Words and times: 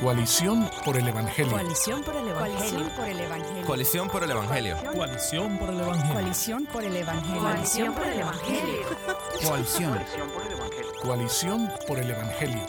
Coalición 0.00 0.66
por 0.82 0.96
el 0.96 1.08
Evangelio. 1.08 1.52
Coalición 1.52 2.02
por 2.02 2.16
el 2.16 2.28
Evangelio. 2.28 2.86
Coalición 3.66 4.08
por 4.08 4.22
el 4.22 4.30
Evangelio. 4.30 4.76
Coalición 4.96 5.58
por 5.58 5.68
el 5.68 5.80
Evangelio. 5.80 6.14
Coalición 6.14 6.66
por 6.66 6.84
el 6.84 6.96
Evangelio. 6.96 7.40
Coalición 7.42 7.92
por 7.92 8.06
el 8.06 8.20
Evangelio. 8.20 8.86
Coalición. 9.46 9.98
Coalición 11.02 11.68
por 11.86 11.98
el 11.98 12.10
Evangelio. 12.12 12.62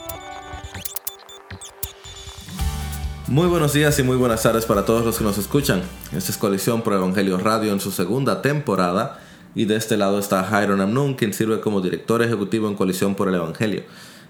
Muy 3.28 3.47
buenos 3.47 3.71
días 3.71 3.97
y 3.97 4.03
muy 4.03 4.17
buenas 4.17 4.43
tardes 4.43 4.65
para 4.65 4.83
todos 4.85 5.05
los 5.05 5.17
que 5.17 5.23
nos 5.23 5.37
escuchan. 5.37 5.83
Esta 6.13 6.33
es 6.33 6.37
Coalición 6.37 6.81
por 6.81 6.91
el 6.91 6.99
Evangelio 6.99 7.37
Radio 7.37 7.71
en 7.71 7.79
su 7.79 7.93
segunda 7.93 8.41
temporada. 8.41 9.21
Y 9.55 9.63
de 9.65 9.77
este 9.77 9.95
lado 9.95 10.19
está 10.19 10.43
Jairo 10.43 10.73
Amnun, 10.73 11.13
quien 11.13 11.33
sirve 11.33 11.61
como 11.61 11.79
director 11.79 12.21
ejecutivo 12.21 12.67
en 12.67 12.75
Coalición 12.75 13.15
por 13.15 13.29
el 13.29 13.35
Evangelio. 13.35 13.83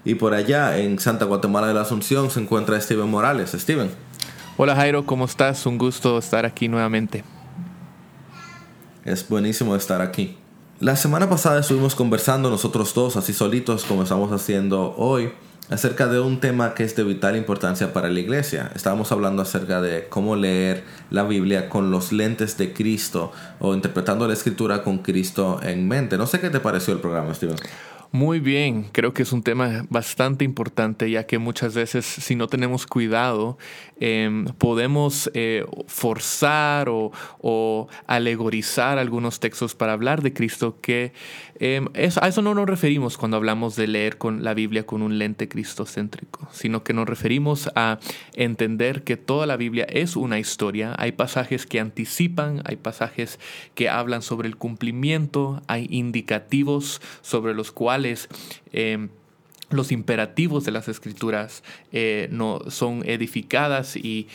Y 0.04 0.16
por 0.16 0.34
allá, 0.34 0.78
en 0.78 0.98
Santa 0.98 1.26
Guatemala 1.26 1.68
de 1.68 1.74
la 1.74 1.82
Asunción, 1.82 2.30
se 2.30 2.40
encuentra 2.40 2.80
Steven 2.80 3.08
Morales. 3.08 3.52
Steven. 3.52 3.90
Hola 4.56 4.74
Jairo, 4.74 5.06
¿cómo 5.06 5.24
estás? 5.24 5.64
Un 5.64 5.78
gusto 5.78 6.18
estar 6.18 6.44
aquí 6.44 6.68
nuevamente. 6.68 7.24
Es 9.04 9.28
buenísimo 9.28 9.76
estar 9.76 10.00
aquí. 10.00 10.36
La 10.80 10.96
semana 10.96 11.28
pasada 11.28 11.60
estuvimos 11.60 11.94
conversando 11.94 12.50
nosotros 12.50 12.92
dos, 12.92 13.16
así 13.16 13.32
solitos, 13.32 13.84
como 13.84 14.02
estamos 14.02 14.32
haciendo 14.32 14.94
hoy, 14.96 15.32
acerca 15.70 16.08
de 16.08 16.18
un 16.18 16.40
tema 16.40 16.74
que 16.74 16.82
es 16.82 16.96
de 16.96 17.04
vital 17.04 17.36
importancia 17.36 17.92
para 17.92 18.10
la 18.10 18.18
iglesia. 18.18 18.72
Estábamos 18.74 19.12
hablando 19.12 19.42
acerca 19.42 19.80
de 19.80 20.08
cómo 20.08 20.34
leer 20.34 20.82
la 21.10 21.22
Biblia 21.22 21.68
con 21.68 21.92
los 21.92 22.12
lentes 22.12 22.58
de 22.58 22.72
Cristo 22.72 23.32
o 23.60 23.74
interpretando 23.74 24.26
la 24.26 24.34
escritura 24.34 24.82
con 24.82 24.98
Cristo 24.98 25.60
en 25.62 25.86
mente. 25.86 26.18
No 26.18 26.26
sé 26.26 26.40
qué 26.40 26.50
te 26.50 26.58
pareció 26.58 26.92
el 26.92 27.00
programa, 27.00 27.32
Steven. 27.32 27.56
Muy 28.14 28.40
bien, 28.40 28.90
creo 28.92 29.14
que 29.14 29.22
es 29.22 29.32
un 29.32 29.42
tema 29.42 29.86
bastante 29.88 30.44
importante 30.44 31.10
ya 31.10 31.24
que 31.24 31.38
muchas 31.38 31.74
veces 31.74 32.04
si 32.04 32.36
no 32.36 32.46
tenemos 32.46 32.86
cuidado 32.86 33.56
em, 34.00 34.44
podemos 34.58 35.30
eh, 35.32 35.64
forzar 35.86 36.90
o, 36.90 37.88
alegorizar 38.06 38.98
algunos 38.98 39.40
textos 39.40 39.74
para 39.74 39.94
hablar 39.94 40.20
de 40.20 40.34
Cristo 40.34 40.76
que 40.82 41.14
em, 41.58 41.86
a 42.20 42.28
eso 42.28 42.42
no 42.42 42.54
nos 42.54 42.66
referimos 42.66 43.16
cuando 43.16 43.38
hablamos 43.38 43.76
de 43.76 43.86
leer 43.86 44.18
con 44.18 44.44
la 44.44 44.52
Biblia 44.52 44.84
con 44.84 45.00
un 45.00 45.16
lente 45.16 45.48
cristocéntrico, 45.48 46.46
sino 46.52 46.84
que 46.84 46.92
nos 46.92 47.08
referimos 47.08 47.70
a 47.76 47.98
entender 48.34 49.04
que 49.04 49.16
toda 49.16 49.46
la 49.46 49.56
Biblia 49.56 49.86
es 49.88 50.16
una 50.16 50.38
historia, 50.38 50.94
hay 50.98 51.12
pasajes 51.12 51.64
que 51.64 51.80
anticipan, 51.80 52.60
hay 52.66 52.76
pasajes 52.76 53.40
que 53.74 53.88
hablan 53.88 54.20
sobre 54.20 54.48
el 54.48 54.56
cumplimiento, 54.56 55.62
hay 55.66 55.86
indicativos 55.88 57.00
sobre 57.22 57.54
los 57.54 57.72
cuales 57.72 58.01
Em, 58.72 59.08
los 59.70 59.90
imperativos 59.90 60.64
de 60.64 60.72
las 60.72 60.88
escrituras 60.88 61.62
eh, 61.92 62.28
no, 62.30 62.60
son 62.68 63.02
edificadas 63.08 63.96
y, 63.96 64.28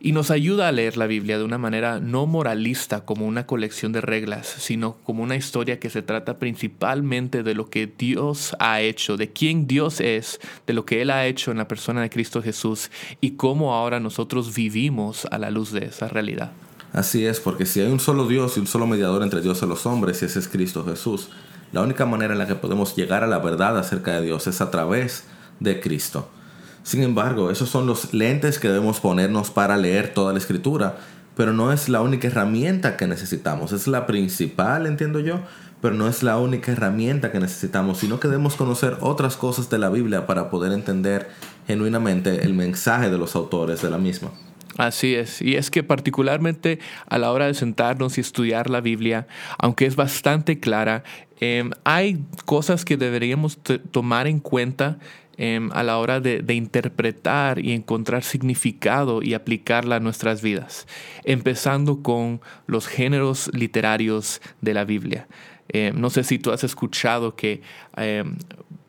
y 0.00 0.12
nos 0.12 0.30
ayuda 0.30 0.68
a 0.68 0.72
leer 0.72 0.96
la 0.96 1.06
Biblia 1.06 1.38
de 1.38 1.44
una 1.44 1.58
manera 1.58 2.00
no 2.00 2.26
moralista 2.26 3.04
como 3.04 3.26
una 3.26 3.46
colección 3.46 3.92
de 3.92 4.00
reglas, 4.00 4.46
sino 4.46 4.96
como 5.04 5.22
una 5.22 5.36
historia 5.36 5.78
que 5.78 5.90
se 5.90 6.02
trata 6.02 6.38
principalmente 6.38 7.42
de 7.42 7.54
lo 7.54 7.68
que 7.68 7.86
Dios 7.86 8.56
ha 8.58 8.80
hecho, 8.80 9.16
de 9.16 9.30
quién 9.30 9.66
Dios 9.66 10.00
es, 10.00 10.40
de 10.66 10.72
lo 10.72 10.86
que 10.86 11.02
Él 11.02 11.10
ha 11.10 11.26
hecho 11.26 11.50
en 11.50 11.58
la 11.58 11.68
persona 11.68 12.02
de 12.02 12.10
Cristo 12.10 12.42
Jesús 12.42 12.90
y 13.20 13.32
cómo 13.32 13.74
ahora 13.74 14.00
nosotros 14.00 14.54
vivimos 14.54 15.26
a 15.30 15.38
la 15.38 15.50
luz 15.50 15.72
de 15.72 15.86
esa 15.86 16.08
realidad. 16.08 16.52
Así 16.92 17.26
es, 17.26 17.40
porque 17.40 17.66
si 17.66 17.80
hay 17.80 17.90
un 17.90 18.00
solo 18.00 18.26
Dios 18.26 18.56
y 18.56 18.60
un 18.60 18.66
solo 18.66 18.86
mediador 18.86 19.22
entre 19.22 19.40
Dios 19.40 19.62
y 19.62 19.66
los 19.66 19.86
hombres, 19.86 20.22
ese 20.22 20.38
es 20.38 20.48
Cristo 20.48 20.84
Jesús. 20.84 21.28
La 21.72 21.82
única 21.82 22.06
manera 22.06 22.32
en 22.32 22.38
la 22.38 22.46
que 22.46 22.54
podemos 22.54 22.96
llegar 22.96 23.24
a 23.24 23.26
la 23.26 23.38
verdad 23.38 23.78
acerca 23.78 24.12
de 24.12 24.22
Dios 24.22 24.46
es 24.46 24.60
a 24.60 24.70
través 24.70 25.24
de 25.60 25.80
Cristo. 25.80 26.28
Sin 26.82 27.02
embargo, 27.02 27.50
esos 27.50 27.68
son 27.68 27.86
los 27.86 28.14
lentes 28.14 28.58
que 28.58 28.68
debemos 28.68 29.00
ponernos 29.00 29.50
para 29.50 29.76
leer 29.76 30.14
toda 30.14 30.32
la 30.32 30.38
escritura, 30.38 30.96
pero 31.36 31.52
no 31.52 31.72
es 31.72 31.88
la 31.88 32.00
única 32.00 32.28
herramienta 32.28 32.96
que 32.96 33.08
necesitamos. 33.08 33.72
Es 33.72 33.88
la 33.88 34.06
principal, 34.06 34.86
entiendo 34.86 35.18
yo, 35.20 35.40
pero 35.82 35.94
no 35.94 36.08
es 36.08 36.22
la 36.22 36.38
única 36.38 36.72
herramienta 36.72 37.32
que 37.32 37.40
necesitamos, 37.40 37.98
sino 37.98 38.20
que 38.20 38.28
debemos 38.28 38.54
conocer 38.54 38.96
otras 39.00 39.36
cosas 39.36 39.68
de 39.68 39.78
la 39.78 39.90
Biblia 39.90 40.26
para 40.26 40.48
poder 40.48 40.72
entender 40.72 41.28
genuinamente 41.66 42.44
el 42.44 42.54
mensaje 42.54 43.10
de 43.10 43.18
los 43.18 43.36
autores 43.36 43.82
de 43.82 43.90
la 43.90 43.98
misma. 43.98 44.30
Así 44.76 45.14
es, 45.14 45.40
y 45.40 45.56
es 45.56 45.70
que 45.70 45.82
particularmente 45.82 46.80
a 47.06 47.18
la 47.18 47.32
hora 47.32 47.46
de 47.46 47.54
sentarnos 47.54 48.18
y 48.18 48.20
estudiar 48.20 48.68
la 48.68 48.80
Biblia, 48.80 49.26
aunque 49.58 49.86
es 49.86 49.96
bastante 49.96 50.60
clara, 50.60 51.02
em, 51.40 51.70
hay 51.84 52.22
cosas 52.44 52.84
que 52.84 52.96
deberíamos 52.96 53.58
tomar 53.90 54.26
en 54.26 54.40
cuenta 54.40 54.98
em, 55.38 55.70
a 55.72 55.82
la 55.82 55.98
hora 55.98 56.18
de, 56.18 56.42
interpretar 56.54 57.58
y 57.58 57.72
encontrar 57.72 58.22
significado 58.22 59.22
y 59.22 59.34
aplicarla 59.34 59.96
a 59.96 60.00
nuestras 60.00 60.40
vidas, 60.40 60.86
empezando 61.24 62.02
con 62.02 62.40
los 62.66 62.86
géneros 62.86 63.50
literarios 63.52 64.40
de 64.62 64.72
la 64.72 64.84
Biblia. 64.84 65.26
Em, 65.68 66.00
no 66.00 66.08
sé 66.08 66.24
si 66.24 66.38
tú 66.38 66.52
has 66.52 66.64
escuchado 66.64 67.36
que 67.36 67.60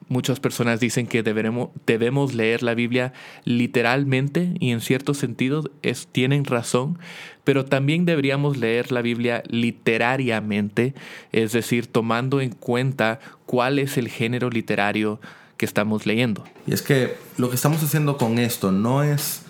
Muchas 0.09 0.39
personas 0.39 0.79
dicen 0.79 1.05
que 1.05 1.21
deberemos, 1.21 1.69
debemos 1.85 2.33
leer 2.33 2.63
la 2.63 2.73
Biblia 2.73 3.13
literalmente 3.43 4.53
y 4.59 4.71
en 4.71 4.79
cierto 4.79 5.13
sentido 5.13 5.69
es, 5.81 6.07
tienen 6.07 6.45
razón, 6.45 6.97
pero 7.43 7.65
también 7.65 8.05
deberíamos 8.05 8.57
leer 8.57 8.91
la 8.91 9.01
Biblia 9.01 9.43
literariamente, 9.47 10.93
es 11.31 11.51
decir, 11.51 11.87
tomando 11.87 12.39
en 12.39 12.51
cuenta 12.51 13.19
cuál 13.45 13.79
es 13.79 13.97
el 13.97 14.07
género 14.07 14.49
literario 14.49 15.19
que 15.57 15.65
estamos 15.65 16.05
leyendo. 16.05 16.43
Y 16.65 16.73
es 16.73 16.81
que 16.81 17.15
lo 17.37 17.49
que 17.49 17.55
estamos 17.55 17.83
haciendo 17.83 18.17
con 18.17 18.39
esto 18.39 18.71
no 18.71 19.03
es 19.03 19.41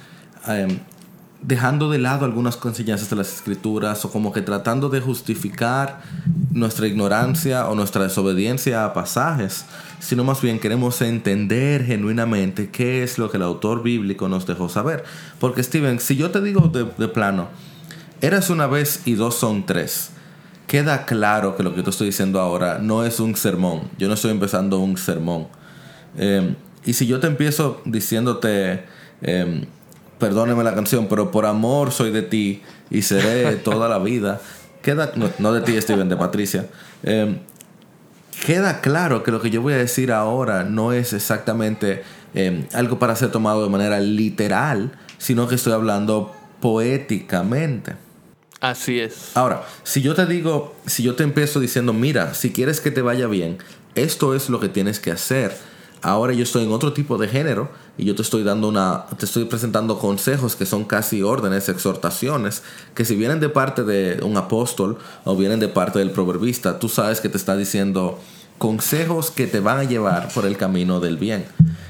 em, 0.48 0.80
dejando 1.42 1.90
de 1.90 2.00
lado 2.00 2.26
algunas 2.26 2.58
enseñanzas 2.64 3.10
de 3.10 3.16
las 3.16 3.34
escrituras 3.34 4.04
o 4.06 4.12
como 4.12 4.34
que 4.34 4.42
tratando 4.42 4.90
de 4.90 5.02
justificar 5.02 6.02
nuestra 6.52 6.88
ignorancia 6.88 7.68
o 7.70 7.76
nuestra 7.76 8.04
desobediencia 8.04 8.86
a 8.86 8.94
pasajes, 8.94 9.66
sino 10.00 10.24
más 10.24 10.42
bien 10.42 10.60
queremos 10.60 11.02
entender 11.02 11.86
genuinamente 11.86 12.70
qué 12.70 13.04
es 13.04 13.18
lo 13.18 13.30
que 13.30 13.38
el 13.38 13.44
autor 13.44 13.84
bíblico 13.84 14.28
nos 14.28 14.48
dejó 14.48 14.68
saber. 14.68 15.04
Porque 15.40 15.64
Steven, 15.64 16.00
si 16.00 16.16
yo 16.16 16.32
te 16.32 16.42
digo 16.42 16.70
de, 16.70 17.08
plano, 17.08 17.50
eras 18.22 18.50
una 18.50 18.68
vez 18.68 19.02
y 19.06 19.14
dos 19.14 19.36
son 19.36 19.66
tres, 19.66 20.10
queda 20.66 21.06
claro 21.06 21.56
que 21.56 21.64
lo 21.64 21.76
que 21.76 21.84
te 21.84 21.92
estoy 21.92 22.08
diciendo 22.08 22.40
ahora 22.40 22.80
no 22.80 23.06
es 23.06 23.20
un 23.20 23.36
sermón, 23.36 23.84
yo 23.98 24.08
no 24.08 24.16
estoy 24.16 24.32
empezando 24.32 24.80
un 24.80 24.98
sermón. 24.98 25.48
Eh, 26.18 26.56
y 26.84 26.94
si 26.94 27.06
yo 27.06 27.20
te 27.20 27.28
empiezo 27.28 27.82
diciéndote... 27.86 28.86
Eh, 29.22 29.68
perdóneme 30.20 30.64
la 30.64 30.74
canción, 30.74 31.08
pero 31.08 31.32
por 31.32 31.46
amor 31.46 31.92
soy 31.92 32.12
de 32.12 32.22
ti 32.22 32.62
y 32.90 33.02
seré 33.02 33.56
toda 33.64 33.90
la 33.90 34.00
vida. 34.00 34.42
Queda, 34.82 35.12
no, 35.40 35.54
de 35.54 35.62
ti, 35.62 35.80
Steven, 35.82 36.10
de 36.10 36.18
Patricia. 36.18 36.68
Em, 37.04 37.40
queda 38.46 38.82
claro 38.82 39.24
que 39.24 39.32
lo 39.32 39.42
que 39.42 39.50
yo 39.50 39.62
voy 39.62 39.74
a 39.74 39.78
decir 39.78 40.12
ahora 40.12 40.64
no 40.64 40.94
es 40.94 41.14
exactamente 41.14 42.04
em, 42.34 42.66
algo 42.74 43.00
para 43.00 43.16
ser 43.16 43.32
tomado 43.32 43.64
de 43.64 43.70
manera 43.70 44.00
literal, 44.00 44.92
sino 45.18 45.48
que 45.48 45.56
estoy 45.56 45.74
hablando 45.74 46.34
poéticamente. 46.62 47.96
Así 48.60 49.00
es. 49.00 49.36
Ahora, 49.36 49.64
si 49.84 50.02
yo 50.02 50.16
te 50.16 50.26
digo, 50.26 50.76
si 50.86 51.04
yo 51.04 51.16
te 51.16 51.24
empiezo 51.24 51.60
diciendo, 51.60 51.94
mira, 51.94 52.34
si 52.34 52.52
quieres 52.52 52.82
que 52.82 52.90
te 52.90 53.02
vaya 53.02 53.28
bien, 53.28 53.58
esto 53.94 54.34
es 54.36 54.50
lo 54.50 54.60
que 54.60 54.70
tienes 54.70 55.00
que 55.00 55.12
hacer 55.12 55.56
Ahora 56.02 56.34
yo 56.34 56.44
estoy 56.44 56.64
en 56.64 56.72
otro 56.72 56.94
tipo 56.94 57.18
de 57.18 57.28
género 57.28 57.70
y 57.98 58.06
yo 58.06 58.16
te 58.16 58.22
estoy 58.22 58.44
dando 58.44 58.68
una, 58.68 59.06
te 59.18 59.26
estoy 59.26 59.46
presentando 59.46 59.98
consejos 59.98 60.56
que 60.56 60.66
son 60.66 60.86
casi 60.86 61.24
órdenes, 61.24 61.70
exhortaciones, 61.70 62.62
que 62.94 63.04
si 63.04 63.16
vienen 63.16 63.40
de 63.40 63.50
parte 63.50 63.84
de 63.84 64.24
un 64.24 64.38
apóstol 64.38 64.98
o 65.24 65.36
vienen 65.36 65.60
de 65.60 65.68
parte 65.68 66.00
del 66.00 66.12
proverbista, 66.12 66.78
tú 66.78 66.88
sabes 66.88 67.20
que 67.20 67.30
te 67.30 67.38
está 67.38 67.58
diciendo 67.58 68.20
consejos 68.58 69.32
que 69.32 69.48
te 69.48 69.60
van 69.60 69.80
a 69.80 69.84
llevar 69.84 70.30
por 70.34 70.46
el 70.46 70.58
camino 70.58 71.00
del 71.00 71.18
bien. 71.18 71.46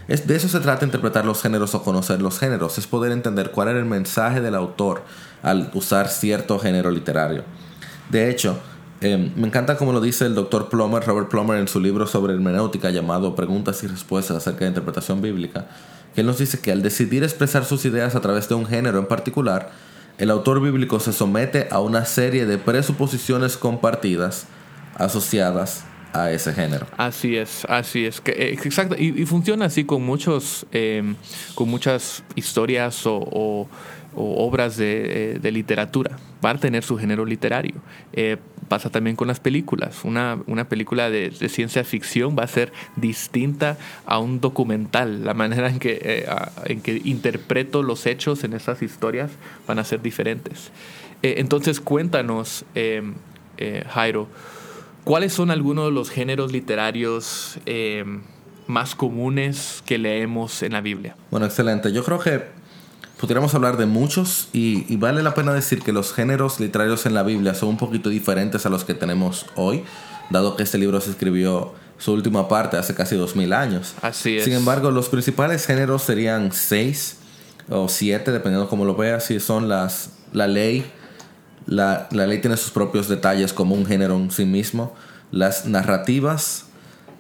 Es, 0.08 0.26
de 0.26 0.36
eso 0.38 0.48
se 0.48 0.60
trata 0.62 0.86
interpretar 0.86 1.26
los 1.26 1.42
géneros 1.42 1.76
o 1.76 1.84
conocer 1.84 2.22
los 2.22 2.40
géneros, 2.40 2.78
es 2.78 2.88
poder 2.88 3.12
entender 3.12 3.52
cuál 3.52 3.70
era 3.70 3.80
el 3.80 3.86
mensaje 3.86 4.40
del 4.40 4.56
autor 4.56 5.04
al 5.44 5.70
usar 5.74 6.08
cierto 6.08 6.60
género 6.60 6.92
literario. 6.92 7.44
De 8.10 8.30
hecho, 8.30 8.58
Em, 9.02 9.32
me 9.36 9.48
encanta 9.48 9.78
como 9.78 9.94
lo 9.94 10.02
dice 10.02 10.26
el 10.26 10.34
doctor 10.34 10.70
Plummer, 10.70 11.04
Robert 11.04 11.30
Plummer, 11.30 11.60
en 11.60 11.68
su 11.68 11.80
libro 11.80 12.08
sobre 12.08 12.34
hermenéutica 12.34 12.90
llamado 12.90 13.36
Preguntas 13.36 13.84
y 13.84 13.88
Respuestas 13.88 14.38
acerca 14.38 14.62
de 14.62 14.70
interpretación 14.70 15.22
bíblica, 15.22 15.68
que 16.16 16.22
él 16.22 16.28
nos 16.28 16.40
dice 16.40 16.60
que 16.60 16.72
al 16.72 16.82
decidir 16.82 17.24
expresar 17.24 17.64
sus 17.64 17.86
ideas 17.86 18.16
a 18.16 18.22
través 18.22 18.50
de 18.50 18.56
un 18.56 18.66
género 18.66 18.98
en 18.98 19.06
particular, 19.06 19.72
el 20.18 20.32
autor 20.32 20.62
bíblico 20.62 21.00
se 21.00 21.14
somete 21.14 21.68
a 21.70 21.80
una 21.80 22.06
serie 22.06 22.48
de 22.48 22.58
presuposiciones 22.58 23.56
compartidas 23.56 24.48
asociadas 24.96 25.84
a 26.14 26.32
ese 26.32 26.54
género. 26.54 26.88
Así 26.98 27.36
es, 27.36 27.66
así 27.70 28.06
es, 28.06 28.20
que, 28.20 28.32
eh, 28.32 28.54
exacto, 28.54 28.96
y, 28.98 29.26
funciona 29.28 29.66
así 29.66 29.84
con 29.84 30.04
muchos, 30.04 30.66
em, 30.72 31.16
con 31.54 31.70
muchas 31.70 32.24
historias 32.36 33.04
o, 33.06 33.70
obras 34.16 34.78
de, 34.78 35.40
eh, 35.44 35.52
literatura, 35.52 36.18
van 36.42 36.58
a 36.58 36.60
tener 36.60 36.84
su 36.84 36.98
género 36.98 37.24
literario. 37.24 37.76
Eh, 38.14 38.38
pasa 38.68 38.90
también 38.90 39.16
con 39.16 39.28
las 39.28 39.40
películas. 39.40 40.04
Una, 40.04 40.40
una 40.48 40.70
película 40.70 41.10
de, 41.10 41.32
ciencia 41.50 41.84
ficción 41.84 42.36
va 42.38 42.44
a 42.44 42.48
ser 42.48 42.72
distinta 42.96 43.78
a 44.06 44.20
un 44.20 44.40
documental. 44.40 45.26
La 45.26 45.34
manera 45.34 45.70
en 45.70 45.80
que, 45.80 46.00
eh, 46.02 46.28
en 46.66 46.82
que 46.82 47.02
interpreto 47.04 47.84
los 47.84 48.06
hechos 48.06 48.44
en 48.44 48.54
esas 48.54 48.82
historias 48.82 49.32
van 49.68 49.80
a 49.80 49.84
ser 49.84 50.02
diferentes. 50.02 50.72
Eh, 51.24 51.36
entonces 51.38 51.80
cuéntanos, 51.80 52.66
eh, 52.76 53.04
Jairo, 53.90 54.28
¿cuáles 55.04 55.34
son 55.34 55.50
algunos 55.50 55.86
de 55.86 55.92
los 55.92 56.10
géneros 56.10 56.52
literarios 56.52 57.60
más 58.68 58.96
comunes 58.96 59.82
que 59.86 59.98
leemos 59.98 60.62
en 60.62 60.74
la 60.74 60.82
Biblia? 60.82 61.16
Bueno, 61.32 61.46
excelente. 61.46 61.92
Yo 61.92 62.04
creo 62.04 62.20
que 62.20 62.44
pudiéramos 63.20 63.54
hablar 63.56 63.78
de 63.78 63.86
muchos 63.86 64.48
y, 64.54 64.96
vale 64.98 65.24
la 65.24 65.34
pena 65.34 65.54
decir 65.54 65.82
que 65.82 65.92
los 65.92 66.14
géneros 66.14 66.60
literarios 66.60 67.06
en 67.06 67.14
la 67.14 67.24
Biblia 67.24 67.54
son 67.54 67.70
un 67.70 67.78
poquito 67.78 68.10
diferentes 68.10 68.66
a 68.66 68.70
los 68.70 68.84
que 68.86 68.94
tenemos 68.94 69.46
hoy, 69.56 69.84
dado 70.30 70.56
que 70.56 70.64
este 70.64 70.78
libro 70.78 71.02
se 71.02 71.12
escribió 71.12 71.74
su 71.98 72.14
última 72.14 72.48
parte 72.48 72.78
hace 72.78 72.94
casi 72.94 73.16
dos 73.16 73.36
mil 73.36 73.54
años. 73.54 73.96
Así 74.02 74.38
es. 74.38 74.44
Sin 74.44 74.54
embargo, 74.54 74.92
los 74.92 75.10
principales 75.10 75.66
géneros 75.66 76.04
serían 76.04 76.52
seis 76.52 77.18
o 77.70 77.90
siete, 77.90 78.32
dependiendo 78.32 78.70
cómo 78.70 78.86
lo 78.86 78.96
veas, 78.96 79.26
si 79.26 79.40
son 79.40 79.68
las, 79.68 80.12
la 80.32 80.48
ley, 80.48 80.86
la, 81.66 82.08
la 82.12 82.28
ley 82.28 82.40
tiene 82.40 82.56
sus 82.56 82.72
propios 82.72 83.10
detalles 83.10 83.52
como 83.52 83.76
un 83.76 83.86
género 83.86 84.16
en 84.16 84.30
sí 84.32 84.46
mismo, 84.46 84.94
las 85.32 85.66
narrativas, 85.66 86.66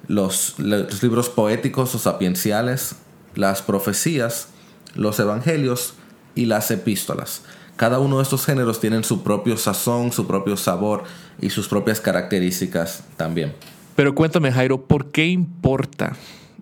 los, 0.07 0.57
los 0.59 1.01
libros 1.01 1.29
poéticos 1.29 1.93
o 1.95 1.99
sapienciales, 1.99 2.95
las 3.35 3.61
profecías, 3.61 4.49
los 4.97 5.19
evangelios 5.19 5.93
y 6.35 6.45
las 6.45 6.69
epístolas. 6.71 7.43
Cada 7.77 7.99
uno 7.99 8.17
de 8.17 8.23
estos 8.23 8.45
géneros 8.45 8.79
tienen 8.79 9.03
su 9.03 9.23
propio 9.23 9.55
sazón, 9.55 10.11
su 10.11 10.25
propio 10.27 10.57
sabor 10.57 11.03
y 11.39 11.51
sus 11.51 11.67
propias 11.67 12.01
características 12.01 13.03
también. 13.15 13.53
Pero 13.95 14.15
cuéntame, 14.15 14.51
Jairo, 14.51 14.81
¿por 14.81 15.11
qué 15.11 15.27
importa 15.27 16.15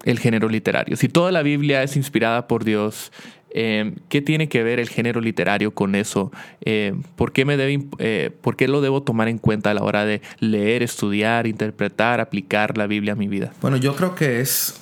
el 0.04 0.20
género 0.20 0.50
literario? 0.50 0.98
Si 0.98 1.08
toda 1.08 1.32
la 1.32 1.42
Biblia 1.42 1.84
es 1.84 1.96
inspirada 1.96 2.48
por 2.48 2.66
Dios, 2.66 3.12
eh, 3.50 3.96
¿qué 4.10 4.22
tiene 4.22 4.50
que 4.50 4.64
ver 4.64 4.82
el 4.82 4.90
género 4.90 5.22
literario 5.22 5.74
con 5.74 5.96
eso? 5.96 6.34
Eh, 6.66 6.94
¿por, 7.16 7.32
qué 7.32 7.46
me 7.46 7.56
debe, 7.56 7.88
eh, 8.00 8.32
¿Por 8.42 8.58
qué 8.58 8.68
lo 8.68 8.82
debo 8.82 9.04
tomar 9.04 9.30
en 9.30 9.38
cuenta 9.38 9.72
a 9.72 9.74
la 9.74 9.84
hora 9.84 10.04
de 10.04 10.22
leer, 10.40 10.84
estudiar, 10.84 11.48
interpretar, 11.48 12.20
aplicar 12.20 12.78
la 12.78 12.88
Biblia 12.88 13.14
a 13.14 13.16
mi 13.16 13.30
vida? 13.30 13.54
Bueno, 13.62 13.78
yo 13.78 13.96
creo 13.96 14.14
que 14.16 14.42
es, 14.42 14.76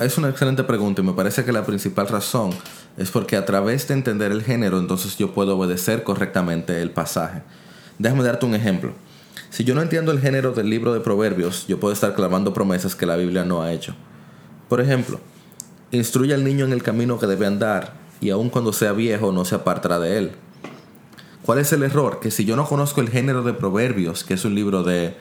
es 0.00 0.16
una 0.16 0.30
excelente 0.30 0.64
pregunta 0.64 1.02
y 1.02 1.04
me 1.04 1.12
parece 1.12 1.44
que 1.44 1.52
la 1.52 1.66
principal 1.66 2.08
razón 2.08 2.52
es 2.96 3.10
porque 3.10 3.36
a 3.36 3.44
través 3.44 3.86
de 3.88 3.94
entender 3.94 4.32
el 4.32 4.42
género, 4.42 4.78
entonces 4.78 5.16
yo 5.16 5.32
puedo 5.32 5.56
obedecer 5.56 6.02
correctamente 6.02 6.80
el 6.80 6.90
pasaje. 6.90 7.42
Déjame 7.98 8.22
darte 8.22 8.46
un 8.46 8.54
ejemplo. 8.54 8.92
Si 9.50 9.64
yo 9.64 9.74
no 9.74 9.82
entiendo 9.82 10.12
el 10.12 10.20
género 10.20 10.52
del 10.52 10.70
libro 10.70 10.92
de 10.92 11.00
Proverbios, 11.00 11.66
yo 11.66 11.78
puedo 11.78 11.92
estar 11.92 12.14
clamando 12.14 12.52
promesas 12.52 12.94
que 12.94 13.06
la 13.06 13.16
Biblia 13.16 13.44
no 13.44 13.62
ha 13.62 13.72
hecho. 13.72 13.94
Por 14.68 14.80
ejemplo, 14.80 15.20
instruye 15.90 16.34
al 16.34 16.44
niño 16.44 16.64
en 16.64 16.72
el 16.72 16.82
camino 16.82 17.18
que 17.18 17.26
debe 17.26 17.46
andar, 17.46 17.94
y 18.20 18.30
aun 18.30 18.50
cuando 18.50 18.72
sea 18.72 18.92
viejo 18.92 19.32
no 19.32 19.44
se 19.44 19.54
apartará 19.54 19.98
de 19.98 20.18
él. 20.18 20.32
¿Cuál 21.42 21.58
es 21.58 21.72
el 21.72 21.82
error? 21.82 22.18
Que 22.20 22.30
si 22.30 22.44
yo 22.44 22.56
no 22.56 22.66
conozco 22.66 23.00
el 23.00 23.10
género 23.10 23.42
de 23.42 23.52
Proverbios, 23.52 24.24
que 24.24 24.34
es 24.34 24.44
un 24.44 24.54
libro 24.54 24.82
de 24.82 25.14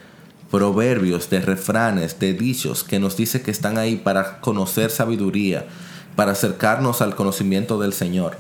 proverbios, 0.49 1.29
de 1.29 1.41
refranes, 1.41 2.19
de 2.19 2.33
dichos, 2.33 2.83
que 2.83 2.99
nos 2.99 3.17
dice 3.17 3.41
que 3.41 3.51
están 3.51 3.77
ahí 3.77 3.97
para 3.97 4.39
conocer 4.39 4.89
sabiduría, 4.89 5.65
para 6.15 6.31
acercarnos 6.31 7.01
al 7.01 7.15
conocimiento 7.15 7.79
del 7.79 7.93
Señor, 7.93 8.37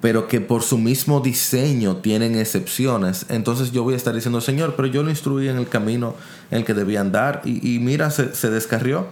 pero 0.00 0.28
que 0.28 0.40
por 0.40 0.62
su 0.62 0.78
mismo 0.78 1.20
diseño 1.20 1.96
tienen 1.96 2.36
excepciones, 2.36 3.26
entonces 3.28 3.72
yo 3.72 3.82
voy 3.82 3.94
a 3.94 3.96
estar 3.96 4.14
diciendo, 4.14 4.40
Señor, 4.40 4.74
pero 4.76 4.86
yo 4.86 5.02
lo 5.02 5.10
instruí 5.10 5.48
en 5.48 5.56
el 5.56 5.68
camino 5.68 6.14
en 6.50 6.58
el 6.58 6.64
que 6.64 6.74
debía 6.74 7.00
andar 7.00 7.40
y, 7.44 7.78
mira, 7.78 8.10
se, 8.10 8.34
se 8.34 8.50
descarrió. 8.50 9.06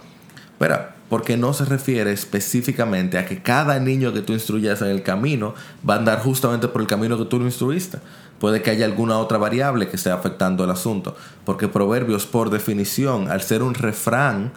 Espera, 0.51 0.95
porque 1.09 1.35
no 1.35 1.53
se 1.53 1.65
refiere 1.65 2.11
específicamente 2.11 3.17
a 3.17 3.25
que 3.25 3.41
cada 3.41 3.79
niño 3.79 4.13
que 4.13 4.21
tú 4.21 4.33
instruyas 4.33 4.81
en 4.81 4.87
el 4.87 5.03
camino 5.03 5.55
va 5.87 5.95
a 5.95 5.97
andar 5.97 6.21
justamente 6.21 6.67
por 6.67 6.81
el 6.81 6.87
camino 6.87 7.17
que 7.17 7.25
tú 7.25 7.39
lo 7.39 7.45
instruiste. 7.45 7.97
Puede 8.39 8.61
que 8.61 8.71
haya 8.71 8.85
alguna 8.85 9.17
otra 9.19 9.37
variable 9.37 9.87
que 9.87 9.95
esté 9.95 10.11
afectando 10.11 10.63
el 10.63 10.69
asunto, 10.69 11.15
porque 11.45 11.67
Proverbios, 11.67 12.25
por 12.25 12.49
definición, 12.49 13.29
al 13.29 13.41
ser 13.41 13.63
un 13.63 13.73
refrán, 13.73 14.51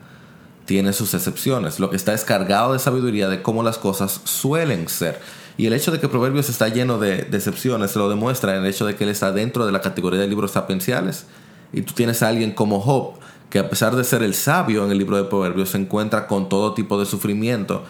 tiene 0.67 0.93
sus 0.93 1.15
excepciones. 1.15 1.81
Lo 1.81 1.89
que 1.89 1.97
está 1.97 2.13
es 2.13 2.25
cargado 2.25 2.73
de 2.73 2.79
sabiduría 2.79 3.29
de 3.29 3.41
cómo 3.41 3.63
las 3.63 3.79
cosas 3.79 4.21
suelen 4.25 4.89
ser. 4.89 5.21
Y 5.57 5.67
el 5.67 5.73
hecho 5.73 5.91
de 5.91 6.01
que 6.01 6.09
Proverbios 6.09 6.51
está 6.51 6.69
lleno 6.69 6.99
de, 6.99 7.21
excepciones 7.33 7.93
se 7.93 7.99
lo 7.99 8.11
demuestra 8.11 8.55
en 8.55 8.63
el 8.63 8.71
hecho 8.71 8.85
de 8.85 8.95
que 8.95 9.05
él 9.05 9.11
está 9.11 9.33
dentro 9.33 9.65
de 9.65 9.73
la 9.73 9.81
categoría 9.81 10.21
de 10.21 10.27
libros 10.27 10.51
sapienciales. 10.51 11.27
Y 11.73 11.83
tú 11.83 11.95
tienes 11.95 12.23
a 12.23 12.29
alguien 12.29 12.53
como 12.53 12.81
Job, 12.81 13.15
que 13.49 13.59
a 13.61 13.71
pesar 13.71 13.97
de 13.97 14.05
ser 14.05 14.23
el 14.23 14.35
sabio 14.35 14.85
en 14.85 14.91
el 14.91 14.99
libro 14.99 15.17
de 15.17 15.25
Proverbios, 15.25 15.71
se 15.71 15.79
encuentra 15.79 16.27
con 16.27 16.49
todo 16.49 16.75
tipo 16.75 16.99
de 16.99 17.07
sufrimiento. 17.07 17.85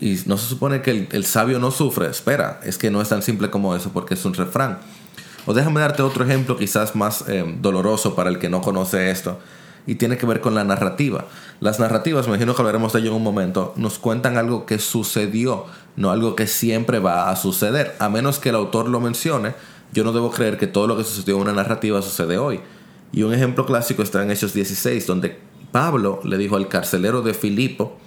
Y 0.00 0.18
no 0.26 0.36
se 0.36 0.46
supone 0.46 0.82
que 0.82 1.08
el, 1.10 1.24
sabio 1.24 1.58
no 1.58 1.70
sufre. 1.70 2.06
Espera, 2.06 2.60
es 2.62 2.78
que 2.78 2.90
no 2.90 3.02
es 3.02 3.08
tan 3.08 3.22
simple 3.22 3.50
como 3.50 3.74
eso, 3.74 3.90
porque 3.92 4.14
es 4.14 4.24
un 4.24 4.34
refrán. 4.34 4.78
O 5.44 5.54
déjame 5.54 5.80
darte 5.80 6.02
otro 6.02 6.24
ejemplo 6.24 6.56
quizás 6.56 6.94
más 6.94 7.24
eh, 7.26 7.44
doloroso 7.60 8.14
para 8.14 8.30
el 8.30 8.38
que 8.38 8.48
no 8.48 8.60
conoce 8.60 9.10
esto 9.10 9.40
y 9.86 9.96
tiene 9.96 10.16
que 10.16 10.26
ver 10.26 10.40
con 10.40 10.54
la 10.54 10.64
narrativa. 10.64 11.26
Las 11.60 11.80
narrativas, 11.80 12.26
me 12.26 12.34
imagino 12.34 12.54
que 12.54 12.62
hablaremos 12.62 12.92
de 12.92 13.00
ello 13.00 13.10
en 13.10 13.16
un 13.16 13.22
momento, 13.22 13.72
nos 13.76 13.98
cuentan 13.98 14.36
algo 14.36 14.66
que 14.66 14.78
sucedió, 14.78 15.66
no 15.96 16.10
algo 16.10 16.36
que 16.36 16.46
siempre 16.46 16.98
va 16.98 17.30
a 17.30 17.36
suceder. 17.36 17.94
A 17.98 18.08
menos 18.08 18.38
que 18.38 18.50
el 18.50 18.56
autor 18.56 18.88
lo 18.88 19.00
mencione, 19.00 19.54
yo 19.92 20.04
no 20.04 20.12
debo 20.12 20.30
creer 20.30 20.58
que 20.58 20.66
todo 20.66 20.86
lo 20.86 20.96
que 20.96 21.04
sucedió 21.04 21.36
en 21.36 21.42
una 21.42 21.52
narrativa 21.52 22.00
sucede 22.02 22.38
hoy. 22.38 22.60
Y 23.12 23.24
un 23.24 23.34
ejemplo 23.34 23.66
clásico 23.66 24.02
está 24.02 24.22
en 24.22 24.30
Hechos 24.30 24.54
16, 24.54 25.06
donde 25.06 25.38
Pablo 25.70 26.20
le 26.24 26.38
dijo 26.38 26.56
al 26.56 26.68
carcelero 26.68 27.22
de 27.22 27.34
Filipo, 27.34 27.98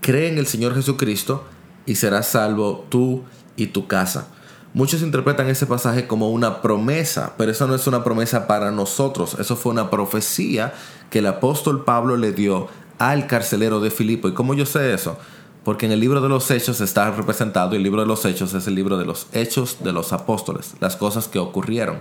cree 0.00 0.28
en 0.28 0.38
el 0.38 0.46
Señor 0.46 0.74
Jesucristo 0.74 1.44
y 1.86 1.96
serás 1.96 2.28
salvo 2.28 2.86
tú 2.88 3.24
y 3.56 3.68
tu 3.68 3.86
casa. 3.86 4.28
Muchos 4.74 5.02
interpretan 5.02 5.48
ese 5.48 5.66
pasaje 5.66 6.06
como 6.06 6.30
una 6.30 6.60
promesa, 6.60 7.34
pero 7.38 7.50
eso 7.50 7.66
no 7.66 7.74
es 7.74 7.86
una 7.86 8.04
promesa 8.04 8.46
para 8.46 8.70
nosotros, 8.70 9.36
eso 9.40 9.56
fue 9.56 9.72
una 9.72 9.90
profecía 9.90 10.74
que 11.10 11.20
el 11.20 11.26
apóstol 11.26 11.84
Pablo 11.84 12.16
le 12.16 12.32
dio 12.32 12.68
al 12.98 13.26
carcelero 13.26 13.80
de 13.80 13.90
Filipo. 13.90 14.28
¿Y 14.28 14.34
cómo 14.34 14.54
yo 14.54 14.66
sé 14.66 14.92
eso? 14.92 15.18
Porque 15.64 15.86
en 15.86 15.92
el 15.92 16.00
libro 16.00 16.20
de 16.20 16.28
los 16.28 16.50
Hechos 16.50 16.80
está 16.80 17.10
representado, 17.10 17.72
y 17.72 17.76
el 17.76 17.82
libro 17.82 18.00
de 18.00 18.06
los 18.06 18.24
Hechos 18.24 18.54
es 18.54 18.66
el 18.66 18.74
libro 18.74 18.96
de 18.96 19.04
los 19.04 19.26
Hechos 19.32 19.78
de 19.82 19.92
los 19.92 20.12
Apóstoles, 20.12 20.74
las 20.80 20.96
cosas 20.96 21.28
que 21.28 21.38
ocurrieron. 21.38 21.98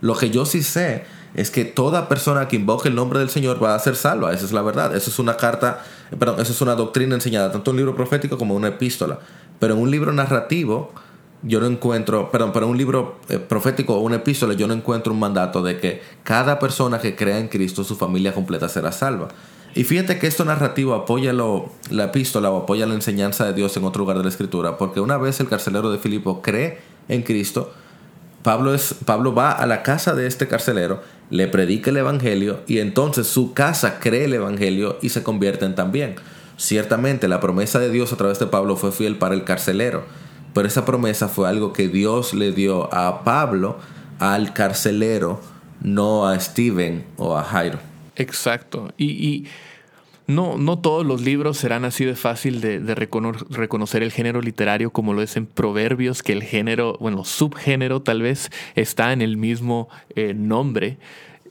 Lo 0.00 0.16
que 0.16 0.30
yo 0.30 0.46
sí 0.46 0.62
sé 0.62 1.04
es 1.34 1.50
que 1.50 1.64
toda 1.64 2.08
persona 2.08 2.48
que 2.48 2.56
invoque 2.56 2.88
el 2.88 2.94
nombre 2.94 3.18
del 3.18 3.30
Señor 3.30 3.62
va 3.62 3.74
a 3.74 3.78
ser 3.78 3.96
salva, 3.96 4.32
esa 4.32 4.44
es 4.44 4.52
la 4.52 4.62
verdad. 4.62 4.94
Eso 4.96 5.10
es 5.10 5.18
una 5.18 5.36
carta, 5.36 5.84
perdón, 6.18 6.40
eso 6.40 6.52
es 6.52 6.60
una 6.60 6.74
doctrina 6.74 7.14
enseñada, 7.14 7.50
tanto 7.50 7.70
en 7.70 7.74
un 7.74 7.78
libro 7.78 7.96
profético 7.96 8.38
como 8.38 8.54
en 8.54 8.58
una 8.58 8.68
epístola. 8.68 9.18
Pero 9.58 9.74
en 9.74 9.80
un 9.80 9.90
libro 9.90 10.12
narrativo, 10.12 10.92
yo 11.42 11.60
no 11.60 11.66
encuentro, 11.66 12.30
perdón, 12.30 12.52
para 12.52 12.66
un 12.66 12.76
libro 12.76 13.16
eh, 13.28 13.38
profético 13.38 13.94
o 13.94 14.00
una 14.00 14.16
epístola, 14.16 14.54
yo 14.54 14.66
no 14.66 14.74
encuentro 14.74 15.12
un 15.12 15.20
mandato 15.20 15.62
de 15.62 15.78
que 15.78 16.02
cada 16.24 16.58
persona 16.58 16.98
que 16.98 17.14
crea 17.14 17.38
en 17.38 17.48
Cristo, 17.48 17.84
su 17.84 17.96
familia 17.96 18.34
completa 18.34 18.68
será 18.68 18.90
salva. 18.92 19.28
Y 19.74 19.84
fíjate 19.84 20.18
que 20.18 20.26
esto 20.26 20.44
narrativo 20.44 20.94
apoya 20.94 21.32
la 21.32 22.04
epístola 22.04 22.50
o 22.50 22.62
apoya 22.62 22.86
la 22.86 22.94
enseñanza 22.94 23.44
de 23.46 23.52
Dios 23.52 23.76
en 23.76 23.84
otro 23.84 24.00
lugar 24.00 24.16
de 24.16 24.24
la 24.24 24.28
escritura, 24.30 24.76
porque 24.78 25.00
una 25.00 25.18
vez 25.18 25.38
el 25.40 25.48
carcelero 25.48 25.90
de 25.92 25.98
Filipo 25.98 26.42
cree 26.42 26.78
en 27.08 27.22
Cristo, 27.22 27.72
Pablo, 28.42 28.74
es, 28.74 28.94
Pablo 29.04 29.34
va 29.34 29.52
a 29.52 29.66
la 29.66 29.82
casa 29.82 30.14
de 30.14 30.26
este 30.26 30.48
carcelero, 30.48 31.02
le 31.30 31.46
predica 31.48 31.90
el 31.90 31.98
Evangelio 31.98 32.60
y 32.66 32.78
entonces 32.78 33.26
su 33.26 33.52
casa 33.52 34.00
cree 34.00 34.24
el 34.24 34.32
Evangelio 34.32 34.96
y 35.02 35.10
se 35.10 35.22
convierten 35.22 35.74
también. 35.74 36.16
Ciertamente 36.56 37.28
la 37.28 37.40
promesa 37.40 37.78
de 37.78 37.90
Dios 37.90 38.12
a 38.12 38.16
través 38.16 38.38
de 38.38 38.46
Pablo 38.46 38.74
fue 38.76 38.90
fiel 38.90 39.16
para 39.16 39.34
el 39.34 39.44
carcelero 39.44 40.04
pero 40.58 40.66
esa 40.66 40.84
promesa 40.84 41.28
fue 41.28 41.48
algo 41.48 41.72
que 41.72 41.86
Dios 41.86 42.34
le 42.34 42.50
dio 42.50 42.92
a 42.92 43.22
Pablo, 43.22 43.78
al 44.18 44.52
carcelero, 44.54 45.40
no 45.80 46.26
a 46.26 46.40
Steven 46.40 47.04
o 47.16 47.36
a 47.36 47.44
Jairo. 47.44 47.78
Exacto. 48.16 48.92
Y, 48.98 49.46
no, 50.26 50.58
no 50.58 50.80
todos 50.80 51.06
los 51.06 51.20
libros 51.20 51.58
serán 51.58 51.84
así 51.84 52.04
de 52.04 52.16
fácil 52.16 52.60
de, 52.60 52.80
reconocer 52.96 54.02
el 54.02 54.10
género 54.10 54.40
literario 54.40 54.90
como 54.90 55.14
lo 55.14 55.22
es 55.22 55.36
en 55.36 55.46
Proverbios, 55.46 56.24
que 56.24 56.32
el 56.32 56.42
género, 56.42 56.96
bueno, 56.98 57.24
subgénero 57.24 58.02
tal 58.02 58.22
vez 58.22 58.50
está 58.74 59.12
en 59.12 59.22
el 59.22 59.36
mismo 59.36 59.88
eh, 60.16 60.34
nombre. 60.34 60.98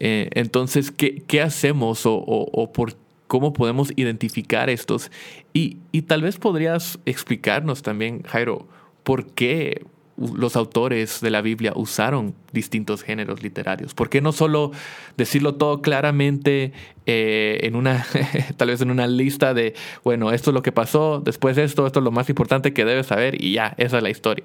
Eh, 0.01 0.29
entonces, 0.33 0.91
¿qué, 0.91 1.23
¿qué, 1.25 1.41
hacemos 1.41 2.05
o, 2.05 2.13
o, 2.13 2.73
por 2.73 2.95
cómo 3.27 3.53
podemos 3.53 3.93
identificar 3.95 4.69
estos? 4.69 5.11
Y, 5.53 5.77
y 5.93 6.01
tal 6.01 6.23
vez 6.23 6.37
podrías 6.37 6.99
explicarnos 7.05 7.81
también, 7.83 8.23
Jairo, 8.23 8.67
por 9.07 9.25
qué 9.25 9.85
los 10.17 10.57
autores 10.57 11.21
de 11.21 11.29
la 11.29 11.41
Biblia 11.41 11.71
usaron 11.77 12.35
distintos 12.51 13.03
géneros 13.03 13.41
literarios. 13.41 13.93
¿Por 13.93 14.09
qué 14.09 14.19
no 14.19 14.33
solo 14.33 14.73
decirlo 15.15 15.55
todo 15.55 15.81
claramente 15.81 16.73
eh, 17.05 17.59
en 17.61 17.77
una, 17.77 18.05
tal 18.57 18.67
vez 18.67 18.81
en 18.81 18.91
una 18.91 19.07
lista 19.07 19.53
de, 19.53 19.75
bueno, 20.03 20.33
esto 20.33 20.49
es 20.49 20.53
lo 20.53 20.61
que 20.61 20.73
pasó, 20.73 21.21
después 21.23 21.57
esto, 21.57 21.87
esto 21.87 21.99
es 21.99 22.03
lo 22.03 22.11
más 22.11 22.27
importante 22.27 22.73
que 22.73 22.83
debes 22.83 23.07
saber 23.07 23.41
y 23.41 23.53
ya, 23.53 23.75
esa 23.77 23.95
es 23.95 24.03
la 24.03 24.09
historia. 24.09 24.43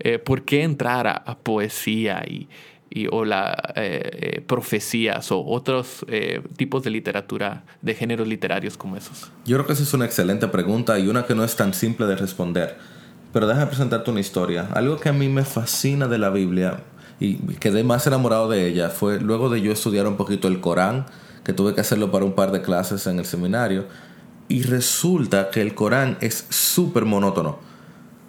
Eh, 0.00 0.18
¿Por 0.18 0.44
qué 0.44 0.64
entrar 0.64 1.06
a, 1.06 1.38
poesía 1.38 2.26
y 2.26 2.46
o 3.10 3.24
la 3.24 3.72
eh, 3.74 4.10
eh, 4.36 4.40
profecías 4.42 5.32
o 5.32 5.44
otros 5.44 6.04
eh, 6.08 6.42
tipos 6.56 6.84
de 6.84 6.90
literatura, 6.90 7.64
de 7.82 7.94
géneros 7.94 8.28
literarios 8.28 8.76
como 8.76 8.96
esos? 8.96 9.30
Yo 9.44 9.56
creo 9.56 9.66
que 9.66 9.72
esa 9.72 9.82
es 9.82 9.94
una 9.94 10.04
excelente 10.04 10.46
pregunta 10.48 10.98
y 10.98 11.08
una 11.08 11.26
que 11.26 11.34
no 11.34 11.44
es 11.44 11.56
tan 11.56 11.74
simple 11.74 12.06
de 12.06 12.16
responder. 12.16 12.76
Pero 13.34 13.48
déjame 13.48 13.66
presentarte 13.66 14.12
una 14.12 14.20
historia. 14.20 14.68
Algo 14.74 14.96
que 14.96 15.08
a 15.08 15.12
mí 15.12 15.28
me 15.28 15.44
fascina 15.44 16.06
de 16.06 16.18
la 16.18 16.30
Biblia 16.30 16.84
y 17.18 17.34
quedé 17.56 17.82
más 17.82 18.06
enamorado 18.06 18.48
de 18.48 18.68
ella 18.68 18.90
fue 18.90 19.20
luego 19.20 19.50
de 19.50 19.60
yo 19.60 19.72
estudiar 19.72 20.06
un 20.06 20.16
poquito 20.16 20.46
el 20.46 20.60
Corán, 20.60 21.06
que 21.42 21.52
tuve 21.52 21.74
que 21.74 21.80
hacerlo 21.80 22.12
para 22.12 22.24
un 22.24 22.34
par 22.34 22.52
de 22.52 22.62
clases 22.62 23.08
en 23.08 23.18
el 23.18 23.24
seminario. 23.24 23.86
Y 24.48 24.62
resulta 24.62 25.50
que 25.50 25.62
el 25.62 25.74
Corán 25.74 26.16
es 26.20 26.46
súper 26.48 27.06
monótono. 27.06 27.58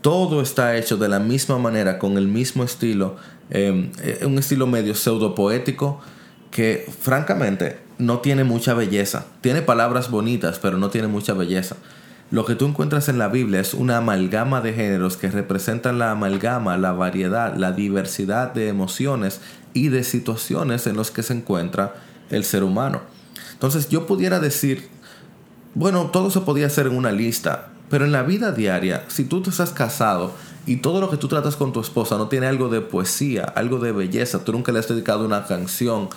Todo 0.02 0.42
está 0.42 0.76
hecho 0.76 0.98
de 0.98 1.08
la 1.08 1.20
misma 1.20 1.60
manera, 1.60 2.00
con 2.00 2.18
el 2.18 2.28
mismo 2.28 2.64
estilo, 2.64 3.16
eh, 3.52 3.92
un 4.26 4.40
estilo 4.40 4.66
medio 4.66 4.96
pseudo 4.96 5.36
poético 5.36 6.02
que 6.50 6.92
francamente 7.00 7.80
no 8.00 8.22
tiene 8.22 8.44
mucha 8.44 8.74
belleza. 8.74 9.28
Tiene 9.42 9.62
palabras 9.62 10.10
bonitas, 10.10 10.58
pero 10.58 10.80
no 10.80 10.90
tiene 10.90 11.08
mucha 11.08 11.34
belleza. 11.34 11.76
Lo 12.32 12.44
que 12.44 12.56
tú 12.56 12.66
encuentras 12.66 13.08
en 13.08 13.20
la 13.20 13.28
Biblia 13.28 13.60
es 13.60 13.76
una 13.76 13.98
amalgama 13.98 14.60
de 14.60 14.74
géneros 14.74 15.16
que 15.16 15.30
representan 15.30 16.00
la 16.00 16.10
amalgama, 16.10 16.76
la 16.76 16.92
variedad, 16.92 17.56
la 17.56 17.72
diversidad 17.72 18.52
de 18.52 18.68
emociones 18.68 19.42
y 19.76 19.90
de 19.90 20.04
situaciones 20.04 20.88
en 20.88 20.98
las 20.98 21.12
que 21.12 21.22
se 21.22 21.34
encuentra 21.34 21.94
el 22.32 22.44
ser 22.44 22.64
humano. 22.64 23.02
Entonces 23.54 23.90
yo 23.90 24.08
pudiera 24.08 24.40
decir, 24.40 24.90
bueno, 25.76 26.10
todo 26.12 26.32
se 26.32 26.42
podía 26.42 26.66
hacer 26.66 26.88
en 26.88 26.98
una 26.98 27.12
lista, 27.12 27.68
pero 27.92 28.06
en 28.06 28.12
la 28.12 28.24
vida 28.24 28.52
diaria, 28.52 29.04
si 29.08 29.26
tú 29.26 29.44
te 29.44 29.52
estás 29.52 29.70
casado 29.70 30.34
y 30.66 30.78
todo 30.78 31.02
lo 31.02 31.12
que 31.12 31.18
tú 31.18 31.28
tratas 31.28 31.56
con 31.56 31.74
tu 31.74 31.80
esposa 31.80 32.18
no 32.18 32.28
tiene 32.28 32.48
algo 32.48 32.70
de 32.70 32.82
poesía, 32.82 33.44
algo 33.44 33.78
de 33.78 33.92
belleza, 33.92 34.44
tú 34.44 34.52
nunca 34.52 34.72
le 34.72 34.80
has 34.80 34.88
dedicado 34.88 35.24
una 35.26 35.46
canción, 35.46 36.10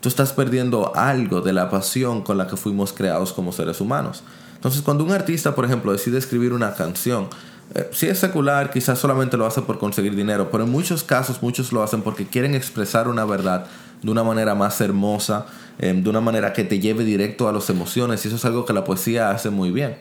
tú 0.00 0.08
estás 0.08 0.32
perdiendo 0.32 0.94
algo 0.94 1.40
de 1.40 1.52
la 1.52 1.70
pasión 1.70 2.22
con 2.22 2.38
la 2.38 2.46
que 2.46 2.56
fuimos 2.56 2.92
creados 2.92 3.32
como 3.32 3.50
seres 3.50 3.80
humanos. 3.80 4.22
Entonces, 4.56 4.82
cuando 4.82 5.04
un 5.04 5.12
artista, 5.12 5.54
por 5.54 5.64
ejemplo, 5.64 5.92
decide 5.92 6.18
escribir 6.18 6.52
una 6.52 6.74
canción, 6.74 7.28
eh, 7.74 7.88
si 7.92 8.06
es 8.06 8.18
secular, 8.18 8.70
quizás 8.70 8.98
solamente 8.98 9.36
lo 9.36 9.46
hace 9.46 9.62
por 9.62 9.78
conseguir 9.78 10.14
dinero, 10.14 10.50
pero 10.50 10.64
en 10.64 10.70
muchos 10.70 11.04
casos 11.04 11.42
muchos 11.42 11.72
lo 11.72 11.82
hacen 11.82 12.02
porque 12.02 12.26
quieren 12.26 12.54
expresar 12.54 13.08
una 13.08 13.24
verdad 13.24 13.66
de 14.02 14.10
una 14.10 14.22
manera 14.22 14.54
más 14.54 14.80
hermosa, 14.80 15.46
eh, 15.78 15.92
de 15.92 16.08
una 16.08 16.20
manera 16.20 16.52
que 16.52 16.64
te 16.64 16.78
lleve 16.78 17.04
directo 17.04 17.48
a 17.48 17.52
las 17.52 17.68
emociones, 17.70 18.24
y 18.24 18.28
eso 18.28 18.36
es 18.36 18.44
algo 18.44 18.64
que 18.64 18.72
la 18.72 18.84
poesía 18.84 19.30
hace 19.30 19.50
muy 19.50 19.70
bien. 19.70 19.96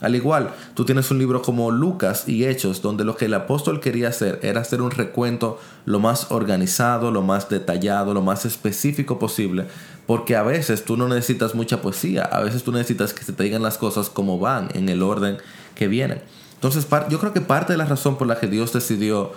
Al 0.00 0.14
igual, 0.14 0.50
tú 0.74 0.84
tienes 0.84 1.10
un 1.10 1.18
libro 1.18 1.42
como 1.42 1.72
Lucas 1.72 2.28
y 2.28 2.44
Hechos, 2.44 2.82
donde 2.82 3.04
lo 3.04 3.16
que 3.16 3.24
el 3.24 3.34
apóstol 3.34 3.80
quería 3.80 4.08
hacer 4.08 4.38
era 4.42 4.60
hacer 4.60 4.80
un 4.80 4.92
recuento 4.92 5.58
lo 5.86 5.98
más 5.98 6.30
organizado, 6.30 7.10
lo 7.10 7.22
más 7.22 7.48
detallado, 7.48 8.14
lo 8.14 8.22
más 8.22 8.44
específico 8.44 9.18
posible, 9.18 9.66
porque 10.06 10.36
a 10.36 10.44
veces 10.44 10.84
tú 10.84 10.96
no 10.96 11.08
necesitas 11.08 11.56
mucha 11.56 11.82
poesía, 11.82 12.22
a 12.22 12.40
veces 12.40 12.62
tú 12.62 12.70
necesitas 12.70 13.12
que 13.12 13.24
se 13.24 13.32
te 13.32 13.42
digan 13.42 13.62
las 13.62 13.76
cosas 13.76 14.08
como 14.08 14.38
van, 14.38 14.68
en 14.74 14.88
el 14.88 15.02
orden 15.02 15.38
que 15.74 15.88
vienen. 15.88 16.22
Entonces, 16.54 16.86
yo 17.08 17.18
creo 17.18 17.32
que 17.32 17.40
parte 17.40 17.72
de 17.72 17.76
la 17.76 17.84
razón 17.84 18.18
por 18.18 18.28
la 18.28 18.38
que 18.38 18.46
Dios 18.46 18.72
decidió, 18.72 19.32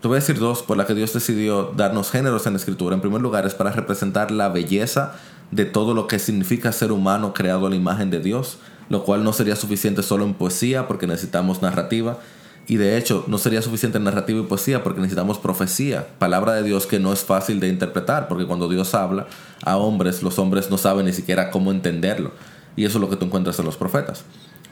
te 0.00 0.08
voy 0.08 0.16
a 0.16 0.20
decir 0.20 0.40
dos, 0.40 0.62
por 0.62 0.76
la 0.76 0.86
que 0.86 0.94
Dios 0.94 1.12
decidió 1.12 1.72
darnos 1.76 2.10
géneros 2.10 2.46
en 2.46 2.54
la 2.54 2.58
escritura, 2.58 2.96
en 2.96 3.00
primer 3.00 3.20
lugar 3.20 3.46
es 3.46 3.54
para 3.54 3.70
representar 3.70 4.32
la 4.32 4.48
belleza 4.48 5.14
de 5.52 5.66
todo 5.66 5.94
lo 5.94 6.08
que 6.08 6.18
significa 6.18 6.72
ser 6.72 6.90
humano 6.90 7.32
creado 7.32 7.66
a 7.66 7.70
la 7.70 7.76
imagen 7.76 8.10
de 8.10 8.20
Dios 8.20 8.58
lo 8.90 9.04
cual 9.04 9.24
no 9.24 9.32
sería 9.32 9.56
suficiente 9.56 10.02
solo 10.02 10.24
en 10.24 10.34
poesía 10.34 10.86
porque 10.86 11.06
necesitamos 11.06 11.62
narrativa. 11.62 12.18
Y 12.66 12.76
de 12.76 12.98
hecho, 12.98 13.24
no 13.28 13.38
sería 13.38 13.62
suficiente 13.62 13.98
en 13.98 14.04
narrativa 14.04 14.40
y 14.40 14.42
poesía 14.42 14.82
porque 14.82 15.00
necesitamos 15.00 15.38
profecía, 15.38 16.08
palabra 16.18 16.52
de 16.54 16.64
Dios 16.64 16.86
que 16.86 16.98
no 16.98 17.12
es 17.12 17.20
fácil 17.20 17.58
de 17.58 17.68
interpretar, 17.68 18.28
porque 18.28 18.46
cuando 18.46 18.68
Dios 18.68 18.94
habla 18.94 19.26
a 19.64 19.76
hombres, 19.76 20.22
los 20.22 20.38
hombres 20.38 20.70
no 20.70 20.76
saben 20.76 21.06
ni 21.06 21.12
siquiera 21.12 21.50
cómo 21.50 21.70
entenderlo. 21.70 22.32
Y 22.76 22.84
eso 22.84 22.98
es 22.98 23.00
lo 23.00 23.08
que 23.08 23.16
tú 23.16 23.24
encuentras 23.24 23.58
en 23.58 23.64
los 23.64 23.76
profetas. 23.76 24.24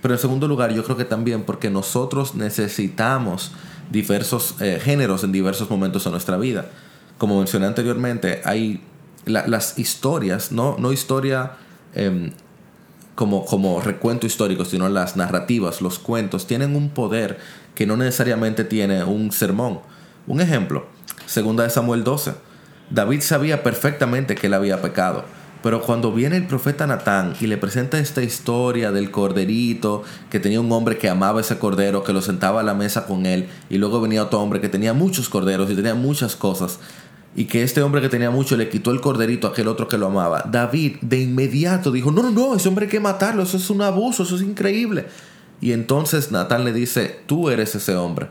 Pero 0.02 0.14
en 0.14 0.20
segundo 0.20 0.46
lugar, 0.46 0.72
yo 0.72 0.84
creo 0.84 0.96
que 0.96 1.04
también 1.04 1.44
porque 1.44 1.70
nosotros 1.70 2.34
necesitamos 2.34 3.52
diversos 3.90 4.56
eh, 4.60 4.80
géneros 4.82 5.24
en 5.24 5.32
diversos 5.32 5.70
momentos 5.70 6.04
de 6.04 6.10
nuestra 6.10 6.36
vida. 6.36 6.66
Como 7.18 7.38
mencioné 7.38 7.66
anteriormente, 7.66 8.42
hay 8.44 8.80
las 9.26 9.78
historias, 9.78 10.52
no, 10.52 10.76
no 10.78 10.92
historia 10.92 11.52
em, 11.94 12.30
como, 13.18 13.44
como 13.44 13.80
recuento 13.80 14.28
histórico, 14.28 14.64
sino 14.64 14.88
las 14.88 15.16
narrativas, 15.16 15.80
los 15.80 15.98
cuentos, 15.98 16.46
tienen 16.46 16.76
un 16.76 16.90
poder 16.90 17.40
que 17.74 17.84
no 17.84 17.96
necesariamente 17.96 18.62
tiene 18.62 19.02
un 19.02 19.32
sermón. 19.32 19.80
Un 20.28 20.40
ejemplo, 20.40 20.86
segunda 21.26 21.64
de 21.64 21.70
Samuel 21.70 22.04
12. 22.04 22.34
David 22.90 23.20
sabía 23.22 23.64
perfectamente 23.64 24.36
que 24.36 24.46
él 24.46 24.54
había 24.54 24.80
pecado, 24.80 25.24
pero 25.64 25.82
cuando 25.82 26.12
viene 26.12 26.36
el 26.36 26.46
profeta 26.46 26.86
Natán 26.86 27.34
y 27.40 27.48
le 27.48 27.56
presenta 27.56 27.98
esta 27.98 28.22
historia 28.22 28.92
del 28.92 29.10
corderito, 29.10 30.04
que 30.30 30.38
tenía 30.38 30.60
un 30.60 30.70
hombre 30.70 30.96
que 30.96 31.08
amaba 31.08 31.40
ese 31.40 31.58
cordero, 31.58 32.04
que 32.04 32.12
lo 32.12 32.22
sentaba 32.22 32.60
a 32.60 32.62
la 32.62 32.74
mesa 32.74 33.06
con 33.06 33.26
él, 33.26 33.48
y 33.68 33.78
luego 33.78 34.00
venía 34.00 34.22
otro 34.22 34.40
hombre 34.40 34.60
que 34.60 34.68
tenía 34.68 34.92
muchos 34.92 35.28
corderos 35.28 35.68
y 35.72 35.74
tenía 35.74 35.96
muchas 35.96 36.36
cosas, 36.36 36.78
y 37.36 37.44
que 37.44 37.62
este 37.62 37.82
hombre 37.82 38.00
que 38.00 38.08
tenía 38.08 38.30
mucho 38.30 38.56
le 38.56 38.68
quitó 38.68 38.90
el 38.90 39.00
corderito 39.00 39.46
a 39.46 39.50
aquel 39.50 39.68
otro 39.68 39.88
que 39.88 39.98
lo 39.98 40.06
amaba, 40.06 40.44
David 40.50 40.96
de 41.02 41.20
inmediato 41.20 41.92
dijo, 41.92 42.10
no, 42.10 42.22
no, 42.22 42.30
no, 42.30 42.56
ese 42.56 42.68
hombre 42.68 42.86
hay 42.86 42.90
que 42.90 43.00
matarlo, 43.00 43.42
eso 43.42 43.56
es 43.56 43.70
un 43.70 43.82
abuso, 43.82 44.22
eso 44.24 44.36
es 44.36 44.42
increíble. 44.42 45.06
Y 45.60 45.72
entonces 45.72 46.30
Natán 46.30 46.64
le 46.64 46.72
dice, 46.72 47.20
tú 47.26 47.50
eres 47.50 47.74
ese 47.74 47.94
hombre. 47.96 48.28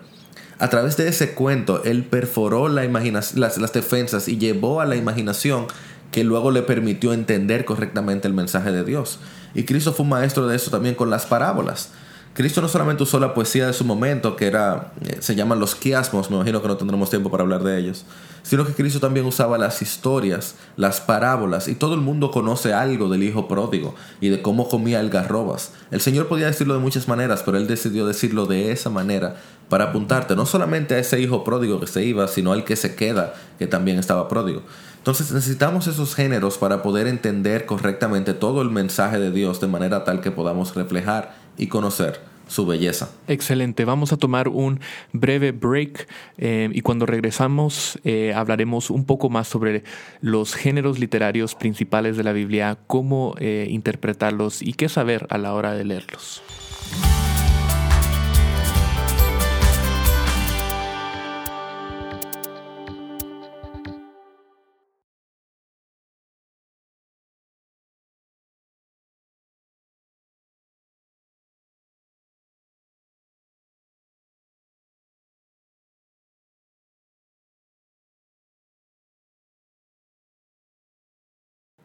A 0.60 0.70
través 0.70 0.98
de 0.98 1.08
ese 1.08 1.34
cuento, 1.34 1.84
él 1.84 2.04
perforó 2.04 2.68
la 2.68 2.84
las, 2.86 3.36
las 3.36 3.74
defensas 3.74 4.28
y 4.28 4.38
llevó 4.38 4.82
a 4.82 4.86
la 4.86 4.96
imaginación 4.96 5.68
que 6.12 6.24
luego 6.24 6.52
le 6.52 6.64
permitió 6.64 7.14
entender 7.14 7.66
correctamente 7.66 8.28
el 8.28 8.34
mensaje 8.34 8.72
de 8.72 8.84
Dios. 8.84 9.20
Y 9.54 9.64
Cristo 9.64 9.94
fue 9.94 10.04
un 10.04 10.10
maestro 10.10 10.48
de 10.48 10.56
eso 10.56 10.72
también 10.72 10.96
con 10.96 11.10
las 11.10 11.26
parábolas. 11.26 11.92
Cristo 12.38 12.62
no 12.62 12.68
solamente 12.68 13.02
usó 13.02 13.20
la 13.20 13.34
poesía 13.34 13.66
de 13.66 13.74
su 13.74 13.84
momento, 13.84 14.36
que 14.36 14.46
era, 14.46 14.92
eh, 15.02 15.18
se 15.22 15.34
llaman 15.34 15.60
los 15.60 15.74
quiasmos, 15.74 16.30
me 16.30 16.36
imagino 16.36 16.62
que 16.62 16.68
no 16.68 16.78
tendremos 16.78 17.10
tiempo 17.10 17.32
para 17.32 17.42
hablar 17.42 17.64
de 17.64 17.80
ellos, 17.80 18.06
sino 18.44 18.64
que 18.64 18.74
Cristo 18.74 19.00
también 19.00 19.26
usaba 19.26 19.58
las 19.58 19.82
historias, 19.82 20.54
las 20.76 21.02
parábolas, 21.02 21.68
y 21.68 21.74
todo 21.74 21.96
el 21.96 22.02
mundo 22.02 22.30
conoce 22.30 22.76
algo 22.76 23.10
del 23.10 23.24
hijo 23.24 23.48
pródigo 23.48 23.96
y 24.22 24.30
de 24.30 24.44
cómo 24.44 24.70
comía 24.70 25.00
algarrobas. 25.00 25.72
El 25.90 26.00
Señor 26.00 26.28
podía 26.28 26.46
decirlo 26.46 26.76
de 26.76 26.80
muchas 26.80 27.08
maneras, 27.08 27.42
pero 27.44 27.58
Él 27.58 27.66
decidió 27.66 28.06
decirlo 28.06 28.46
de 28.46 28.72
esa 28.72 28.92
manera 28.92 29.38
para 29.68 29.86
apuntarte 29.86 30.36
no 30.36 30.46
solamente 30.46 30.94
a 30.94 31.00
ese 31.00 31.20
hijo 31.20 31.44
pródigo 31.44 31.80
que 31.80 31.88
se 31.88 32.04
iba, 32.04 32.28
sino 32.28 32.54
al 32.54 32.66
que 32.66 32.76
se 32.76 32.94
queda, 32.94 33.34
que 33.58 33.66
también 33.66 33.98
estaba 33.98 34.28
pródigo. 34.28 34.62
Entonces 35.00 35.32
necesitamos 35.32 35.88
esos 35.88 36.14
géneros 36.14 36.60
para 36.60 36.84
poder 36.84 37.08
entender 37.08 37.66
correctamente 37.66 38.36
todo 38.36 38.62
el 38.62 38.70
mensaje 38.70 39.20
de 39.20 39.32
Dios 39.32 39.60
de 39.60 39.68
manera 39.68 40.04
tal 40.04 40.22
que 40.22 40.30
podamos 40.30 40.76
reflejar 40.76 41.47
y 41.58 41.68
conocer 41.68 42.20
su 42.48 42.66
belleza. 42.66 43.12
Excelente, 43.28 43.86
vamos 43.86 44.14
a 44.14 44.18
tomar 44.18 44.48
un 44.48 44.80
breve 45.12 45.52
break 45.52 46.08
eh, 46.38 46.70
y 46.72 46.82
cuando 46.82 47.06
regresamos 47.06 48.00
eh, 48.04 48.34
hablaremos 48.34 48.90
un 48.90 49.06
poco 49.06 49.30
más 49.30 49.48
sobre 49.48 49.84
los 50.22 50.56
géneros 50.56 51.00
literarios 51.00 51.56
principales 51.56 52.18
de 52.18 52.24
la 52.24 52.32
Biblia, 52.32 52.78
cómo 52.88 53.36
eh, 53.40 53.68
interpretarlos 53.70 54.62
y 54.62 54.74
qué 54.74 54.90
saber 54.90 55.28
a 55.30 55.38
la 55.38 55.54
hora 55.54 55.74
de 55.74 55.84
leerlos. 55.84 56.42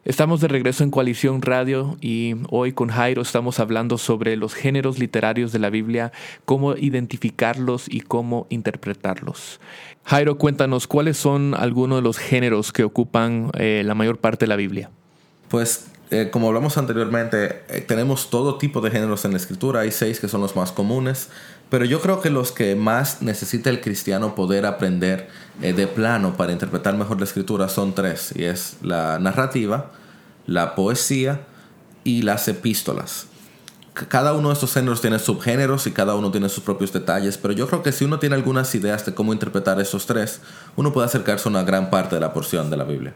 Estamos 0.05 0.41
de 0.41 0.49
regreso 0.49 0.83
en 0.83 0.91
Coalición 0.91 1.43
Radio 1.43 1.97
y 2.01 2.35
hoy 2.51 2.73
con 2.73 2.89
Jairo 2.89 3.23
estamos 3.23 3.61
hablando 3.61 3.99
sobre 3.99 4.37
los 4.37 4.53
géneros 4.53 4.99
literarios 4.99 5.53
de 5.53 5.61
la 5.61 5.71
Biblia, 5.71 6.11
cómo 6.45 6.77
identificarlos 6.77 7.85
y 7.89 8.01
cómo 8.01 8.49
interpretarlos. 8.51 9.61
Jairo, 10.03 10.39
cuéntanos, 10.39 10.89
¿cuáles 10.89 11.19
son 11.19 11.55
algunos 11.55 11.99
de 11.99 12.03
los 12.03 12.19
géneros 12.19 12.73
que 12.73 12.83
ocupan 12.83 13.53
eh, 13.57 13.83
la 13.87 13.95
mayor 13.95 14.19
parte 14.19 14.47
de 14.47 14.49
la 14.49 14.57
Biblia? 14.57 14.91
Pues 15.49 15.87
eh, 16.11 16.31
como 16.33 16.49
hablamos 16.49 16.79
anteriormente, 16.79 17.63
eh, 17.69 17.81
tenemos 17.81 18.29
todo 18.29 18.59
tipo 18.59 18.81
de 18.81 18.91
géneros 18.91 19.25
en 19.25 19.31
la 19.31 19.37
escritura, 19.37 19.83
hay 19.83 19.93
seis 19.93 20.19
que 20.19 20.27
son 20.27 20.41
los 20.41 20.57
más 20.57 20.73
comunes, 20.73 21.29
pero 21.73 21.87
yo 21.87 22.03
creo 22.03 22.21
que 22.21 22.29
los 22.29 22.53
que 22.53 22.77
más 22.77 23.23
necesita 23.23 23.71
el 23.71 23.81
cristiano 23.81 24.35
poder 24.35 24.67
aprender 24.67 25.31
de 25.59 25.87
plano 25.87 26.37
para 26.37 26.53
interpretar 26.53 26.99
mejor 26.99 27.17
la 27.17 27.25
escritura 27.25 27.67
son 27.71 27.95
tres, 27.95 28.31
y 28.37 28.45
es 28.45 28.77
la 28.83 29.19
narrativa, 29.19 29.91
la 30.47 30.75
poesía 30.75 31.47
y 32.05 32.21
las 32.21 32.47
epístolas. 32.47 33.25
cada 33.95 34.35
uno 34.35 34.49
de 34.49 34.55
estos 34.55 34.75
géneros 34.75 35.01
tiene 35.01 35.19
subgéneros 35.19 35.87
y 35.87 35.93
cada 35.93 36.15
uno 36.15 36.31
tiene 36.31 36.51
sus 36.51 36.63
propios 36.63 36.93
detalles, 36.93 37.39
pero 37.39 37.55
yo 37.55 37.67
creo 37.67 37.83
que 37.83 37.93
si 37.93 38.05
uno 38.05 38.19
tiene 38.19 38.35
algunas 38.35 38.75
ideas 38.75 39.07
de 39.07 39.15
cómo 39.15 39.33
interpretar 39.33 39.81
esos 39.81 40.05
tres, 40.05 40.43
uno 40.77 40.93
puede 40.93 41.07
acercarse 41.07 41.49
a 41.49 41.53
una 41.53 41.63
gran 41.63 41.89
parte 41.89 42.17
de 42.17 42.21
la 42.21 42.35
porción 42.35 42.69
de 42.69 42.77
la 42.77 42.85
Biblia. 42.85 43.15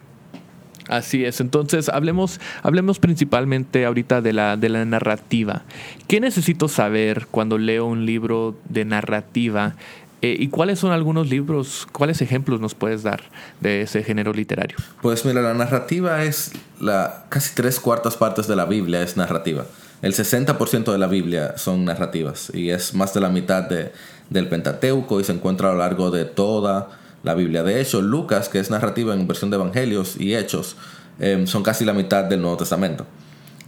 Así 0.88 1.24
es. 1.24 1.40
Entonces, 1.40 1.88
hablemos, 1.88 2.40
hablemos 2.62 2.98
principalmente 2.98 3.84
ahorita 3.84 4.20
de 4.20 4.32
la, 4.32 4.56
de 4.56 4.68
la 4.68 4.84
narrativa. 4.84 5.62
¿Qué 6.08 6.20
necesito 6.20 6.68
saber 6.68 7.26
cuando 7.30 7.58
leo 7.58 7.86
un 7.86 8.06
libro 8.06 8.56
de 8.68 8.84
narrativa? 8.84 9.74
Eh, 10.22 10.36
¿Y 10.38 10.48
cuáles 10.48 10.78
son 10.78 10.92
algunos 10.92 11.28
libros, 11.28 11.86
cuáles 11.92 12.22
ejemplos 12.22 12.60
nos 12.60 12.74
puedes 12.74 13.02
dar 13.02 13.20
de 13.60 13.82
ese 13.82 14.02
género 14.02 14.32
literario? 14.32 14.76
Pues 15.02 15.24
mira, 15.24 15.42
la 15.42 15.54
narrativa 15.54 16.22
es 16.24 16.52
la 16.80 17.24
casi 17.28 17.54
tres 17.54 17.78
cuartas 17.80 18.16
partes 18.16 18.46
de 18.46 18.56
la 18.56 18.64
Biblia 18.64 19.02
es 19.02 19.16
narrativa. 19.16 19.66
El 20.02 20.14
60% 20.14 20.92
de 20.92 20.98
la 20.98 21.06
Biblia 21.06 21.58
son 21.58 21.84
narrativas 21.84 22.50
y 22.54 22.70
es 22.70 22.94
más 22.94 23.12
de 23.12 23.20
la 23.20 23.28
mitad 23.28 23.62
de- 23.64 23.92
del 24.30 24.48
Pentateuco 24.48 25.20
y 25.20 25.24
se 25.24 25.32
encuentra 25.32 25.68
a 25.68 25.72
lo 25.72 25.78
largo 25.78 26.10
de 26.10 26.24
toda 26.24 26.88
la 27.26 27.34
Biblia. 27.34 27.62
De 27.64 27.80
hecho, 27.80 28.00
Lucas, 28.00 28.48
que 28.48 28.60
es 28.60 28.70
narrativa 28.70 29.12
en 29.12 29.26
versión 29.26 29.50
de 29.50 29.56
Evangelios 29.56 30.16
y 30.18 30.34
Hechos, 30.34 30.76
eh, 31.18 31.44
son 31.46 31.62
casi 31.62 31.84
la 31.84 31.92
mitad 31.92 32.24
del 32.24 32.40
Nuevo 32.40 32.56
Testamento. 32.56 33.04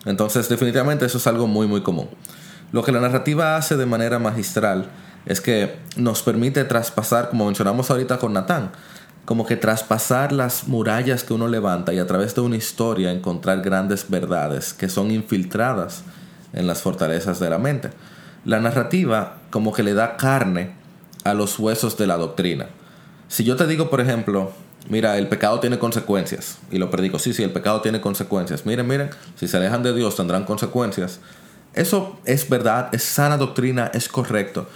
Entonces, 0.07 0.49
definitivamente 0.49 1.05
eso 1.05 1.19
es 1.19 1.27
algo 1.27 1.49
muy, 1.49 1.67
muy 1.67 1.83
común. 1.83 2.09
Lo 2.71 2.85
que 2.85 2.93
la 2.93 3.01
narrativa 3.01 3.57
hace 3.57 3.77
de 3.77 3.85
manera 3.85 4.21
magistral 4.21 4.87
es 5.27 5.41
que 5.41 5.77
nos 5.97 6.23
permite 6.23 6.65
traspasar, 6.65 7.31
como 7.31 7.47
mencionamos 7.47 7.91
ahorita 7.91 8.19
con 8.19 8.33
Natán, 8.33 8.71
como 9.25 9.45
que 9.45 9.57
traspasar 9.57 10.33
las 10.33 10.69
murallas 10.69 11.25
que 11.25 11.35
uno 11.35 11.49
levanta 11.49 11.93
y 11.93 11.99
a 11.99 12.07
través 12.07 12.37
de 12.37 12.43
una 12.43 12.57
historia 12.57 13.11
encontrar 13.11 13.61
grandes 13.61 14.09
verdades 14.09 14.73
que 14.73 14.89
son 14.89 15.11
infiltradas 15.11 16.05
en 16.53 16.67
las 16.69 16.81
fortalezas 16.81 17.41
de 17.41 17.51
la 17.51 17.59
mente. 17.59 17.91
La 18.45 18.61
narrativa 18.61 19.39
como 19.51 19.73
que 19.73 19.83
le 19.83 19.95
da 19.95 20.17
carne 20.17 20.75
a 21.25 21.35
los 21.35 21.59
huesos 21.59 21.99
de 21.99 22.07
la 22.07 22.17
doctrina. 22.17 22.67
Si 23.29 23.45
yo 23.45 23.57
te 23.57 23.67
digo, 23.67 23.91
por 23.91 24.01
ejemplo, 24.01 24.53
mira, 24.89 25.19
el 25.19 25.29
pecado 25.29 25.61
tiene 25.61 25.79
consecuencias, 25.79 26.59
y 26.71 26.79
lo 26.79 26.91
predico, 26.91 27.19
sí, 27.19 27.35
sí, 27.35 27.43
el 27.43 27.53
pecado 27.53 27.83
tiene 27.83 28.01
consecuencias. 28.01 28.65
Miren, 28.65 28.89
miren, 28.89 29.11
si 29.37 29.47
se 29.47 29.59
alejan 29.59 29.83
de 29.83 29.95
Dios 29.95 30.17
tendrán 30.17 30.45
consecuencias. 30.45 31.21
Eso 31.75 32.19
es 32.25 32.49
verdad, 32.49 32.89
es 32.93 33.03
sana 33.03 33.37
doctrina, 33.37 33.91
es 33.93 34.09
correcto. 34.09 34.67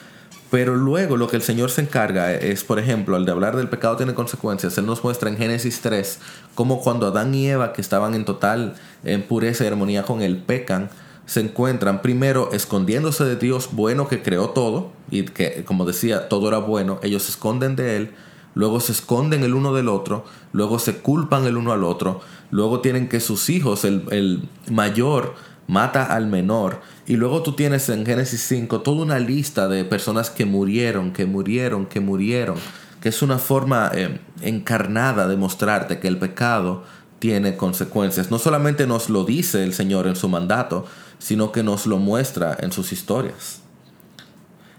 Pero 0.51 0.77
luego 0.77 1.17
lo 1.17 1.29
que 1.29 1.37
el 1.37 1.43
Señor 1.43 1.71
se 1.71 1.81
encarga 1.81 2.35
es, 2.35 2.63
por 2.63 2.79
ejemplo, 2.79 3.17
al 3.17 3.25
de 3.25 3.33
hablar 3.33 3.57
del 3.57 3.71
pecado 3.71 3.97
tiene 3.97 4.13
consecuencias, 4.13 4.77
Él 4.77 4.85
nos 4.85 5.03
muestra 5.03 5.31
en 5.31 5.39
Génesis 5.39 5.81
3 5.81 6.19
cómo 6.55 6.83
cuando 6.83 7.07
Adán 7.07 7.35
y 7.35 7.49
Eva, 7.49 7.73
que 7.73 7.81
estaban 7.81 8.15
en 8.15 8.27
total 8.27 8.75
en 9.03 9.23
pureza 9.23 9.65
y 9.65 9.69
armonía 9.69 10.03
con 10.03 10.21
Él, 10.21 10.37
pecan, 10.37 10.91
se 11.25 11.41
encuentran 11.41 12.03
primero 12.03 12.53
escondiéndose 12.53 13.25
de 13.25 13.37
Dios 13.37 13.71
bueno 13.73 14.09
que 14.09 14.23
creó 14.23 14.51
todo, 14.51 14.93
y 15.11 15.23
que 15.23 15.65
como 15.65 15.87
decía, 15.87 16.29
todo 16.29 16.49
era 16.49 16.59
bueno, 16.59 17.01
ellos 17.03 17.23
se 17.23 17.31
esconden 17.31 17.75
de 17.75 17.97
Él, 17.97 18.11
luego 18.55 18.81
se 18.81 18.93
esconden 18.93 19.43
el 19.43 19.55
uno 19.55 19.73
del 19.73 19.89
otro, 19.89 20.25
luego 20.53 20.79
se 20.79 20.99
culpan 20.99 21.47
el 21.47 21.57
uno 21.57 21.73
al 21.73 21.85
otro, 21.85 22.21
luego 22.51 22.81
tienen 22.81 23.09
que 23.09 23.21
sus 23.21 23.51
hijos, 23.51 23.85
el, 23.85 24.05
el 24.11 24.49
mayor, 24.71 25.35
mata 25.67 26.05
al 26.05 26.27
menor. 26.27 26.81
Y 27.07 27.17
luego 27.17 27.43
tú 27.43 27.55
tienes 27.55 27.89
en 27.89 28.05
Génesis 28.05 28.43
5 28.43 28.81
toda 28.81 29.03
una 29.03 29.19
lista 29.19 29.69
de 29.69 29.85
personas 29.85 30.31
que 30.31 30.45
murieron, 30.45 31.13
que 31.13 31.27
murieron, 31.27 31.87
que 31.87 32.01
murieron, 32.01 32.57
que 33.01 33.09
es 33.09 33.23
una 33.23 33.39
forma 33.39 33.91
eh, 33.95 34.21
encarnada 34.43 35.27
de 35.27 35.37
mostrarte 35.37 35.99
que 35.99 36.09
el 36.09 36.19
pecado 36.19 36.85
tiene 37.19 37.57
consecuencias. 37.57 38.31
No 38.31 38.39
solamente 38.39 38.87
nos 38.87 39.09
lo 39.09 39.25
dice 39.25 39.65
el 39.65 39.75
Señor 39.75 40.07
en 40.07 40.17
su 40.17 40.29
mandato, 40.29 40.87
sino 41.19 41.53
que 41.53 41.63
nos 41.63 41.87
lo 41.87 41.99
muestra 41.99 42.57
en 42.61 42.73
sus 42.73 42.93
historias. 42.93 43.61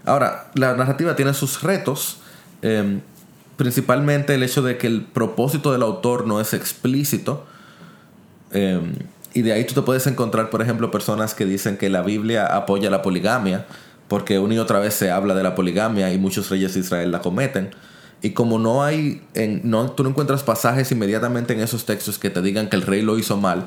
Ahora, 0.04 0.50
la 0.54 0.76
narrativa 0.76 1.16
tiene 1.16 1.32
sus 1.32 1.62
retos, 1.62 2.18
eh, 2.60 3.00
principalmente 3.56 4.34
el 4.34 4.42
hecho 4.42 4.62
de 4.62 4.78
que 4.78 4.86
el 4.86 5.02
propósito 5.02 5.72
del 5.72 5.82
autor 5.82 6.26
no 6.26 6.40
es 6.40 6.54
explícito. 6.54 7.44
Eh, 8.52 8.80
y 9.32 9.42
de 9.42 9.52
ahí 9.52 9.64
tú 9.64 9.74
te 9.74 9.82
puedes 9.82 10.06
encontrar, 10.06 10.50
por 10.50 10.62
ejemplo, 10.62 10.90
personas 10.90 11.34
que 11.34 11.44
dicen 11.44 11.76
que 11.76 11.90
la 11.90 12.02
Biblia 12.02 12.46
apoya 12.46 12.88
la 12.90 13.02
poligamia, 13.02 13.66
porque 14.06 14.38
una 14.38 14.54
y 14.54 14.58
otra 14.58 14.78
vez 14.78 14.94
se 14.94 15.10
habla 15.10 15.34
de 15.34 15.42
la 15.42 15.54
poligamia 15.54 16.12
y 16.12 16.18
muchos 16.18 16.50
reyes 16.50 16.74
de 16.74 16.80
Israel 16.80 17.10
la 17.10 17.20
cometen. 17.20 17.70
Y 18.22 18.30
como 18.30 18.58
no 18.58 18.84
hay, 18.84 19.22
en, 19.34 19.60
no, 19.64 19.90
tú 19.90 20.02
no 20.02 20.10
encuentras 20.10 20.42
pasajes 20.44 20.90
inmediatamente 20.92 21.52
en 21.52 21.60
esos 21.60 21.84
textos 21.84 22.18
que 22.18 22.30
te 22.30 22.40
digan 22.42 22.68
que 22.68 22.76
el 22.76 22.82
rey 22.82 23.02
lo 23.02 23.18
hizo 23.18 23.36
mal, 23.36 23.64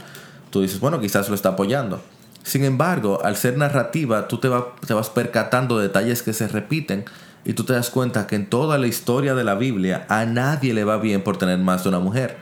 tú 0.49 0.61
dices, 0.61 0.79
bueno, 0.79 0.99
quizás 0.99 1.29
lo 1.29 1.35
está 1.35 1.49
apoyando. 1.49 2.01
Sin 2.43 2.63
embargo, 2.63 3.19
al 3.23 3.35
ser 3.35 3.57
narrativa, 3.57 4.27
tú 4.29 4.37
te, 4.37 4.47
va, 4.47 4.73
te 4.85 4.93
vas 4.93 5.09
percatando 5.09 5.77
de 5.77 5.87
detalles 5.89 6.23
que 6.23 6.31
se 6.31 6.47
repiten 6.47 7.03
y 7.45 7.53
tú 7.53 7.63
te 7.63 7.73
das 7.73 7.89
cuenta 7.89 8.27
que 8.27 8.35
en 8.35 8.49
toda 8.49 8.77
la 8.77 8.87
historia 8.87 9.35
de 9.35 9.43
la 9.43 9.55
Biblia 9.55 10.05
a 10.09 10.25
nadie 10.25 10.73
le 10.73 10.83
va 10.83 10.97
bien 10.97 11.23
por 11.23 11.37
tener 11.37 11.57
más 11.59 11.83
de 11.83 11.89
una 11.89 11.99
mujer. 11.99 12.37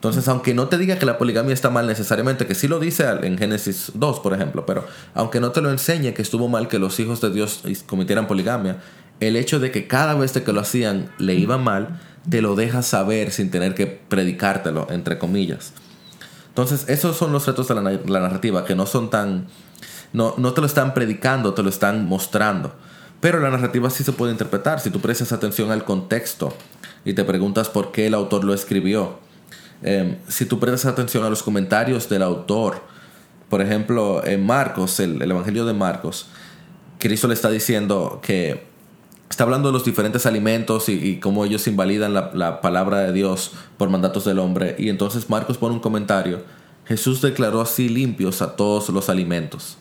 Entonces, 0.00 0.26
aunque 0.28 0.54
no 0.54 0.68
te 0.68 0.78
diga 0.78 0.98
que 0.98 1.04
la 1.04 1.18
poligamia 1.18 1.52
está 1.52 1.68
mal 1.68 1.86
necesariamente, 1.86 2.46
que 2.46 2.54
sí 2.54 2.68
lo 2.68 2.78
dice 2.78 3.06
en 3.22 3.36
Génesis 3.36 3.92
2, 3.94 4.20
por 4.20 4.32
ejemplo, 4.32 4.64
pero 4.64 4.86
aunque 5.12 5.40
no 5.40 5.50
te 5.50 5.60
lo 5.60 5.70
enseñe 5.70 6.14
que 6.14 6.22
estuvo 6.22 6.48
mal 6.48 6.68
que 6.68 6.78
los 6.78 6.98
hijos 7.00 7.20
de 7.20 7.30
Dios 7.30 7.62
cometieran 7.86 8.26
poligamia, 8.26 8.78
el 9.20 9.36
hecho 9.36 9.60
de 9.60 9.70
que 9.70 9.86
cada 9.86 10.14
vez 10.14 10.32
que 10.32 10.52
lo 10.54 10.60
hacían 10.60 11.10
le 11.18 11.34
iba 11.34 11.58
mal, 11.58 12.00
te 12.30 12.40
lo 12.40 12.54
deja 12.54 12.82
saber 12.82 13.30
sin 13.30 13.50
tener 13.50 13.74
que 13.74 13.86
predicártelo, 13.86 14.86
entre 14.90 15.18
comillas. 15.18 15.74
Entonces, 16.48 16.88
esos 16.88 17.16
son 17.16 17.32
los 17.32 17.46
retos 17.46 17.68
de 17.68 17.74
la, 17.74 17.82
la 17.82 18.20
narrativa, 18.20 18.64
que 18.64 18.74
no 18.74 18.86
son 18.86 19.10
tan... 19.10 19.48
No, 20.14 20.34
no 20.38 20.54
te 20.54 20.62
lo 20.62 20.66
están 20.66 20.94
predicando, 20.94 21.52
te 21.52 21.62
lo 21.62 21.68
están 21.68 22.06
mostrando. 22.06 22.74
Pero 23.20 23.38
la 23.40 23.50
narrativa 23.50 23.90
sí 23.90 24.02
se 24.02 24.12
puede 24.12 24.32
interpretar. 24.32 24.80
Si 24.80 24.90
tú 24.90 25.00
prestas 25.00 25.32
atención 25.32 25.70
al 25.70 25.84
contexto 25.84 26.54
y 27.04 27.12
te 27.12 27.24
preguntas 27.24 27.68
por 27.68 27.92
qué 27.92 28.06
el 28.06 28.14
autor 28.14 28.44
lo 28.44 28.54
escribió, 28.54 29.18
eh, 29.82 30.18
si 30.28 30.46
tú 30.46 30.58
prestas 30.58 30.86
atención 30.86 31.24
a 31.24 31.30
los 31.30 31.42
comentarios 31.42 32.08
del 32.08 32.22
autor, 32.22 32.82
por 33.48 33.60
ejemplo, 33.60 34.24
en 34.24 34.44
Marcos, 34.44 35.00
el, 35.00 35.20
el, 35.20 35.30
Evangelio 35.30 35.64
de 35.64 35.74
Marcos, 35.74 36.28
Cristo 36.98 37.28
le 37.28 37.34
está 37.34 37.50
diciendo 37.50 38.20
que 38.22 38.66
está 39.28 39.44
hablando 39.44 39.68
de 39.68 39.72
los 39.72 39.84
diferentes 39.84 40.26
alimentos 40.26 40.88
y, 40.88 40.92
y 40.92 41.20
cómo 41.20 41.44
ellos 41.44 41.66
invalidan 41.66 42.14
la, 42.14 42.30
la, 42.34 42.60
palabra 42.60 43.00
de 43.00 43.12
Dios 43.12 43.52
por 43.76 43.90
mandatos 43.90 44.24
del 44.24 44.38
hombre. 44.38 44.76
Y 44.78 44.88
entonces 44.88 45.28
Marcos 45.28 45.58
pone 45.58 45.74
un 45.74 45.80
comentario. 45.80 46.42
Jesús 46.86 47.20
declaró 47.20 47.60
así 47.60 47.88
limpios 47.88 48.42
a 48.42 48.56
todos 48.56 48.88
los 48.90 49.08
alimentos. 49.08 49.78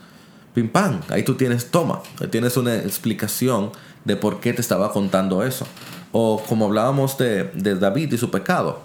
Pim 0.53 0.69
pam, 0.69 1.01
ahí 1.09 1.23
tú 1.23 1.35
tienes, 1.35 1.71
toma, 1.71 2.01
tienes 2.31 2.57
una 2.57 2.75
explicación 2.75 3.71
de 4.05 4.15
por 4.15 4.39
qué 4.39 4.53
te 4.53 4.61
estaba 4.61 4.91
contando 4.91 5.43
eso. 5.43 5.65
O 6.11 6.43
como 6.47 6.65
hablábamos 6.65 7.17
de, 7.17 7.45
de 7.53 7.75
David 7.75 8.13
y 8.13 8.17
su 8.17 8.31
pecado. 8.31 8.81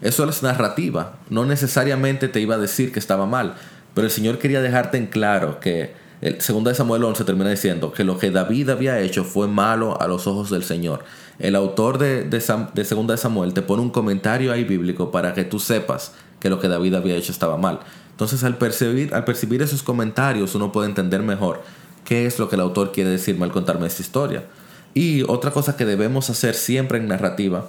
Eso 0.00 0.28
es 0.28 0.42
narrativa. 0.42 1.16
No 1.28 1.44
necesariamente 1.44 2.28
te 2.28 2.40
iba 2.40 2.54
a 2.54 2.58
decir 2.58 2.92
que 2.92 3.00
estaba 3.00 3.26
mal. 3.26 3.56
Pero 3.94 4.06
el 4.06 4.12
Señor 4.12 4.38
quería 4.38 4.60
dejarte 4.60 4.96
en 4.96 5.06
claro 5.06 5.58
que 5.58 5.92
el 6.20 6.40
segundo 6.40 6.70
de 6.70 6.76
Samuel 6.76 7.04
11 7.04 7.24
termina 7.24 7.50
diciendo 7.50 7.92
que 7.92 8.04
lo 8.04 8.18
que 8.18 8.30
David 8.30 8.70
había 8.70 8.98
hecho 9.00 9.24
fue 9.24 9.46
malo 9.46 10.00
a 10.00 10.08
los 10.08 10.26
ojos 10.26 10.50
del 10.50 10.64
Señor. 10.64 11.04
El 11.38 11.54
autor 11.54 11.98
de, 11.98 12.24
de, 12.24 12.42
de 12.74 12.84
segunda 12.84 13.14
de 13.14 13.18
Samuel 13.18 13.54
te 13.54 13.62
pone 13.62 13.82
un 13.82 13.90
comentario 13.90 14.52
ahí 14.52 14.64
bíblico 14.64 15.10
para 15.10 15.32
que 15.34 15.44
tú 15.44 15.60
sepas 15.60 16.12
que 16.40 16.50
lo 16.50 16.58
que 16.58 16.68
David 16.68 16.94
había 16.94 17.14
hecho 17.16 17.32
estaba 17.32 17.56
mal. 17.56 17.80
Entonces 18.18 18.42
al 18.42 18.58
percibir, 18.58 19.14
al 19.14 19.24
percibir 19.24 19.62
esos 19.62 19.84
comentarios 19.84 20.56
uno 20.56 20.72
puede 20.72 20.88
entender 20.88 21.22
mejor 21.22 21.62
qué 22.04 22.26
es 22.26 22.40
lo 22.40 22.48
que 22.48 22.56
el 22.56 22.62
autor 22.62 22.90
quiere 22.90 23.10
decirme 23.10 23.44
al 23.44 23.52
contarme 23.52 23.86
esta 23.86 24.02
historia. 24.02 24.44
Y 24.92 25.22
otra 25.28 25.52
cosa 25.52 25.76
que 25.76 25.84
debemos 25.84 26.28
hacer 26.28 26.56
siempre 26.56 26.98
en 26.98 27.06
narrativa 27.06 27.68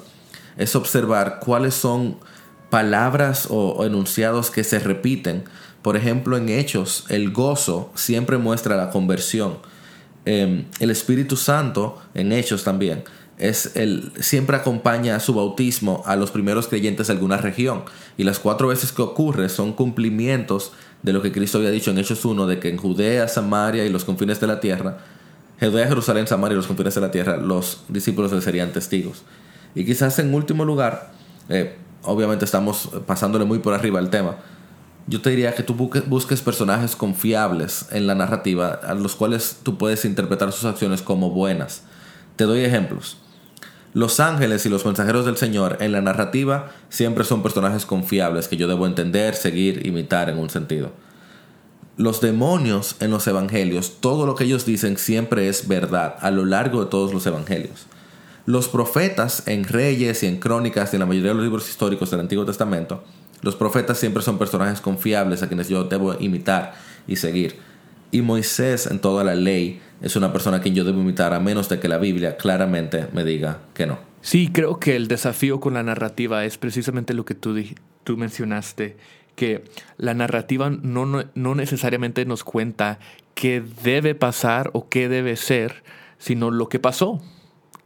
es 0.57 0.75
observar 0.75 1.39
cuáles 1.39 1.75
son 1.75 2.17
palabras 2.71 3.45
o, 3.51 3.85
enunciados 3.85 4.49
que 4.49 4.63
se 4.63 4.79
repiten. 4.79 5.43
Por 5.83 5.95
ejemplo, 5.95 6.35
en 6.35 6.49
Hechos, 6.49 7.05
el 7.09 7.31
gozo 7.31 7.91
siempre 7.93 8.39
muestra 8.39 8.75
la 8.75 8.89
conversión. 8.89 9.59
Eh, 10.25 10.65
el 10.79 10.89
Espíritu 10.89 11.38
Santo, 11.38 12.01
en 12.15 12.31
Hechos 12.31 12.63
también, 12.63 13.03
es 13.39 13.75
el, 13.75 14.12
siempre 14.19 14.58
acompaña 14.58 15.15
a 15.15 15.19
su 15.19 15.34
bautismo 15.34 16.04
a 16.06 16.15
los 16.15 16.30
primeros 16.30 16.67
creyentes 16.67 17.08
de 17.08 17.13
alguna 17.13 17.38
región. 17.38 17.84
Y 18.17 18.25
las 18.25 18.39
cuatro 18.39 18.67
veces 18.67 18.91
que 18.91 19.02
ocurre 19.02 19.49
son 19.49 19.73
cumplimientos 19.73 20.73
de 21.02 21.13
lo 21.13 21.21
que 21.21 21.32
Cristo 21.32 21.58
había 21.58 21.71
dicho 21.71 21.91
en 21.91 21.97
Hechos 21.97 22.25
1, 22.25 22.45
de 22.45 22.60
que 22.60 22.69
en 22.69 22.78
Judea, 22.78 23.28
Samaria 23.28 23.86
y 23.86 23.89
los 23.89 24.04
confines 24.04 24.39
de 24.41 24.47
la 24.47 24.60
tierra, 24.60 24.97
Judea, 25.60 25.88
Jerusalén, 25.88 26.28
Samaria 26.28 26.54
y 26.54 26.58
los 26.58 26.67
confines 26.67 26.95
de 26.95 27.02
la 27.02 27.12
tierra, 27.12 27.38
los 27.38 27.84
discípulos 27.88 28.32
le 28.34 28.41
serían 28.41 28.71
testigos. 28.71 29.23
Y 29.73 29.86
quizás 29.86 30.19
en 30.19 30.34
último 30.34 30.65
lugar, 30.65 31.12
eh, 31.47 31.75
obviamente 32.04 32.43
estamos 32.43 32.89
pasándole 33.06 33.45
muy 33.45 33.60
por 33.60 33.73
arriba 33.73 33.99
el 33.99 34.10
tema, 34.10 34.38
yo 35.08 35.21
te 35.21 35.32
diría 35.32 35.56
que 35.56 35.63
tú 35.63 35.73
busques 35.73 36.41
personajes 36.41 36.95
confiables 36.95 37.88
en 37.91 38.06
la 38.06 38.13
narrativa, 38.13 38.80
a 38.84 38.93
los 38.93 39.15
cuales 39.15 39.58
tú 39.63 39.78
puedes 39.78 40.06
interpretar 40.06 40.52
sus 40.52 40.65
acciones 40.65 41.02
como 41.02 41.32
buenas. 41.32 41.82
Te 42.36 42.43
doy 42.43 42.60
ejemplos. 42.60 43.17
Los 43.93 44.19
ángeles 44.19 44.65
y 44.65 44.69
los 44.69 44.86
mensajeros 44.86 45.25
del 45.25 45.38
Señor 45.38 45.78
en 45.80 45.91
la 45.91 46.02
narrativa 46.02 46.71
siempre 46.89 47.23
son 47.23 47.41
personajes 47.41 47.86
confiables 47.86 48.47
que 48.47 48.58
yo 48.58 48.67
debo 48.67 48.86
entender, 48.86 49.34
seguir, 49.36 49.86
imitar 49.86 50.30
en 50.30 50.38
un 50.38 50.49
sentido. 50.49 50.91
los 51.97 52.21
demonios 52.21 52.95
en 53.02 53.12
los 53.12 53.28
evangelios, 53.28 53.97
todo 53.99 54.25
lo 54.25 54.34
que 54.36 54.45
ellos 54.45 54.65
dicen 54.65 54.97
siempre 54.97 55.49
es 55.49 55.67
verdad 55.67 56.15
a 56.21 56.32
lo 56.32 56.45
largo 56.45 56.82
de 56.82 56.89
todos 56.89 57.13
los 57.13 57.28
evangelios. 57.28 57.88
Los 58.45 58.69
profetas 58.69 59.43
en 59.47 59.65
Reyes 59.65 60.23
y 60.23 60.28
en 60.28 60.39
Crónicas 60.39 60.93
y 60.93 60.95
en 60.95 61.02
la 61.02 61.06
mayoría 61.06 61.32
de 61.32 61.36
los 61.36 61.43
libros 61.43 61.69
históricos 61.69 62.10
del 62.10 62.21
Antiguo 62.21 62.45
Testamento, 62.45 63.04
los 63.41 63.58
profetas 63.58 63.97
siempre 63.97 64.23
son 64.23 64.38
personajes 64.38 64.80
confiables 64.80 65.43
a 65.43 65.47
quienes 65.47 65.67
yo 65.67 65.84
debo 65.84 66.15
imitar 66.19 66.73
y 67.06 67.17
seguir. 67.17 67.58
Y 68.12 68.22
Moisés 68.22 68.88
en 68.88 69.00
toda 69.00 69.24
la 69.24 69.36
ley 69.36 69.82
es 70.02 70.15
una 70.15 70.32
persona 70.32 70.58
a 70.58 70.62
quien 70.62 70.76
yo 70.76 70.84
debo 70.84 71.02
imitar 71.02 71.34
a 71.34 71.39
menos 71.39 71.69
de 71.69 71.80
que 71.80 71.88
la 71.88 71.98
Biblia 71.98 72.38
claramente 72.38 73.08
me 73.13 73.24
diga 73.24 73.60
que 73.74 73.86
no. 73.86 74.00
Sí, 74.22 74.50
creo 74.52 74.80
que 74.80 74.95
el 74.95 75.08
desafío 75.08 75.60
con 75.60 75.76
la 75.76 75.84
narrativa 75.84 76.43
es 76.45 76.58
precisamente 76.58 77.13
lo 77.13 77.26
que 77.26 77.36
tú, 77.36 77.56
tú 78.04 78.17
mencionaste 78.17 78.98
que 79.36 79.63
la 79.98 80.13
narrativa 80.13 80.69
no, 80.69 81.06
no, 81.06 81.56
necesariamente 81.56 82.26
nos 82.26 82.43
cuenta 82.43 83.00
qué 83.36 83.63
debe 83.84 84.13
pasar 84.13 84.69
o 84.74 84.89
qué 84.89 85.08
debe 85.08 85.38
ser, 85.38 85.84
sino 86.17 86.52
lo 86.52 86.67
que 86.67 86.80
pasó. 86.80 87.22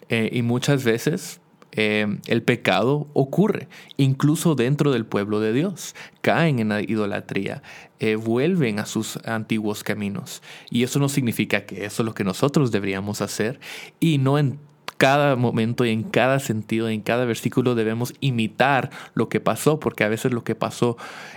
Eh, 0.09 0.29
y 0.33 0.41
muchas 0.41 0.83
veces 0.83 1.41
eh, 1.75 2.07
el 2.27 2.43
pecado 2.43 3.07
ocurre, 3.13 3.67
incluso 3.97 4.55
dentro 4.55 4.91
del 4.91 5.05
pueblo 5.05 5.39
de 5.39 5.53
Dios. 5.53 5.95
Caen 6.21 6.59
en 6.59 6.69
la 6.69 6.81
idolatría, 6.81 7.61
eh, 7.99 8.15
vuelven 8.15 8.79
a 8.79 8.85
sus 8.85 9.17
antiguos 9.25 9.83
caminos. 9.83 10.41
Y 10.69 10.83
eso 10.83 10.99
no 10.99 11.09
significa 11.09 11.65
que 11.65 11.85
eso 11.85 12.03
es 12.03 12.05
lo 12.05 12.13
que 12.13 12.23
nosotros 12.23 12.71
deberíamos 12.71 13.21
hacer 13.21 13.59
y 13.99 14.17
no 14.17 14.37
en 14.37 14.59
cada 14.97 15.35
momento 15.35 15.83
y 15.83 15.89
en 15.89 16.03
cada 16.03 16.39
sentido, 16.39 16.87
en 16.87 17.01
cada 17.01 17.25
versículo 17.25 17.75
debemos 17.75 18.13
imitar 18.21 18.89
lo 19.15 19.27
que 19.27 19.41
pasó, 19.41 19.79
porque 19.79 20.05
a 20.05 20.07
veces 20.07 20.31
lo 20.31 20.43
que 20.43 20.55
pasó 20.55 20.95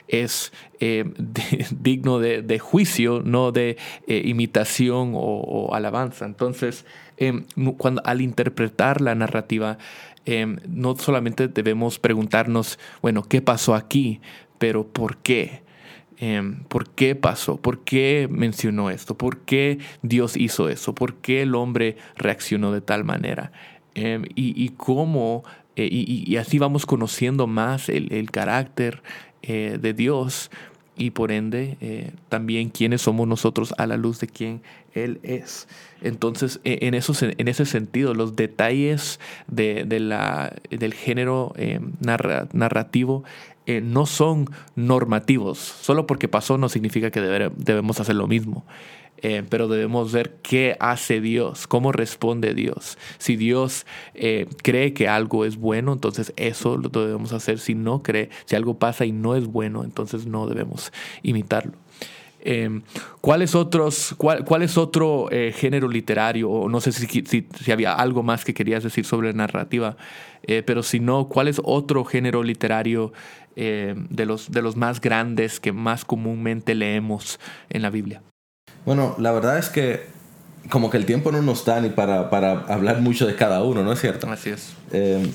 es 0.09 0.53
eh, 0.79 1.05
digno 1.73 2.21
de, 2.21 2.59
juicio, 2.61 3.23
no 3.25 3.53
de 3.53 3.77
eh, 4.07 4.23
imitación 4.25 5.13
o, 5.15 5.75
alabanza. 5.75 6.27
Entonces, 6.27 6.85
em, 7.17 7.45
cuando, 7.77 8.03
al 8.05 8.21
interpretar 8.21 9.01
la 9.01 9.15
narrativa, 9.15 9.79
em, 10.27 10.59
no 10.69 10.97
solamente 10.97 11.49
debemos 11.49 11.99
preguntarnos, 11.99 12.79
bueno, 13.01 13.23
¿qué 13.23 13.41
pasó 13.41 13.75
aquí? 13.75 14.21
Pero 14.59 14.87
¿por 14.87 15.17
qué? 15.19 15.63
Em, 16.19 16.63
por 16.65 16.89
qué 16.89 17.15
pasó, 17.15 17.59
por 17.59 17.85
qué 17.85 18.27
mencionó 18.31 18.89
esto, 18.89 19.19
por 19.19 19.41
qué 19.41 19.79
Dios 20.01 20.37
hizo 20.37 20.71
eso, 20.71 20.95
por 20.95 21.17
qué 21.17 21.43
el 21.43 21.55
hombre 21.55 21.97
reaccionó 22.17 22.73
de 22.73 22.81
tal 22.81 23.05
manera 23.05 23.53
em, 23.95 24.25
y, 24.35 24.71
cómo, 24.71 25.45
eh, 25.77 25.89
y, 25.91 26.37
así 26.37 26.59
vamos 26.59 26.87
conociendo 26.87 27.47
más 27.47 27.91
el, 27.91 28.31
carácter 28.31 29.03
eh, 29.43 29.79
de 29.81 29.93
Dios 29.93 30.51
y 30.97 31.11
por 31.11 31.33
ende 31.33 31.77
eh, 31.81 32.13
también 32.29 32.71
quiénes 32.71 33.03
somos 33.03 33.29
nosotros 33.29 33.75
a 33.79 33.87
la 33.87 33.97
luz 33.97 34.21
de 34.21 34.27
quién 34.27 34.63
Él 34.95 35.21
es. 35.23 35.69
Entonces, 36.03 36.61
e, 36.65 36.79
en, 36.83 36.95
en 36.95 37.49
ese 37.49 37.67
sentido, 37.67 38.15
los 38.15 38.37
detalles 38.37 39.21
de, 39.47 39.85
la, 40.01 40.55
del 40.71 40.95
género 40.95 41.53
em, 41.57 41.93
narrativo 42.01 43.25
eh, 43.67 43.81
no 43.81 44.07
son 44.07 44.49
normativos. 44.77 45.59
Solo 45.59 46.07
porque 46.07 46.29
pasó 46.29 46.57
no 46.57 46.69
significa 46.69 47.11
que 47.11 47.21
debemos 47.21 48.01
hacer 48.01 48.15
lo 48.15 48.27
mismo. 48.27 48.65
Eh, 49.23 49.43
pero 49.49 49.69
debemos 49.69 50.13
ver 50.13 50.37
qué 50.43 50.77
hace 50.79 51.21
Dios, 51.21 51.67
cómo 51.67 51.93
responde 51.93 52.55
Dios. 52.55 52.99
Si 53.19 53.37
Dios 53.37 53.87
eh, 54.15 54.47
cree 54.63 54.93
que 54.93 55.09
algo 55.09 55.45
es 55.45 55.57
bueno, 55.57 55.93
entonces 55.93 56.33
eso 56.37 56.77
lo 56.77 56.89
debemos 56.89 57.33
hacer. 57.33 57.59
Si 57.59 57.75
no 57.75 58.03
cree, 58.03 58.31
si 58.45 58.57
algo 58.57 58.79
pasa 58.79 59.05
y 59.05 59.13
no 59.13 59.35
es 59.35 59.47
bueno, 59.47 59.85
entonces 59.85 60.27
no 60.27 60.47
debemos 60.47 60.93
imitarlo. 61.23 61.73
¿cuál, 63.21 63.43
es 63.43 63.57
otros, 63.57 64.15
cuál, 64.19 64.45
cuál 64.45 64.63
es 64.63 64.79
otro 64.79 65.29
género 65.53 65.89
literario? 65.89 66.49
O 66.49 66.69
no 66.69 66.81
sé 66.81 66.93
si, 66.93 67.07
si, 67.07 67.49
si, 67.61 67.73
había 67.73 67.93
algo 67.93 68.23
más 68.23 68.45
que 68.45 68.55
querías 68.55 68.85
decir 68.85 69.05
sobre 69.05 69.33
narrativa, 69.33 69.97
pero 70.65 70.85
si 70.85 71.01
no, 71.01 71.27
¿cuál 71.27 71.49
es 71.49 71.61
otro 71.65 72.05
género 72.05 72.45
literario 72.45 73.13
eh, 73.59 73.95
de, 74.11 74.27
los, 74.27 74.51
de 74.51 74.61
los 74.61 74.77
más 74.77 75.01
grandes 75.01 75.61
que 75.61 75.73
más 75.73 76.05
comúnmente 76.05 76.75
leemos 76.75 77.41
en 77.71 77.81
la 77.81 77.89
Biblia? 77.89 78.23
Bueno, 78.87 79.15
la 79.19 79.33
verdad 79.33 79.59
es 79.59 79.69
que 79.69 80.07
como 80.71 80.91
que 80.91 80.97
el 80.97 81.05
tiempo 81.05 81.31
no 81.33 81.43
nos 81.43 81.65
da 81.65 81.81
ni 81.81 81.91
para, 81.91 82.31
para 82.31 82.61
hablar 82.69 83.01
mucho 83.01 83.27
de 83.27 83.37
cada 83.37 83.63
uno, 83.63 83.83
¿no 83.83 83.93
es 83.93 84.01
cierto? 84.01 84.29
Así 84.31 84.51
es. 84.51 84.73
Eh, 84.93 85.31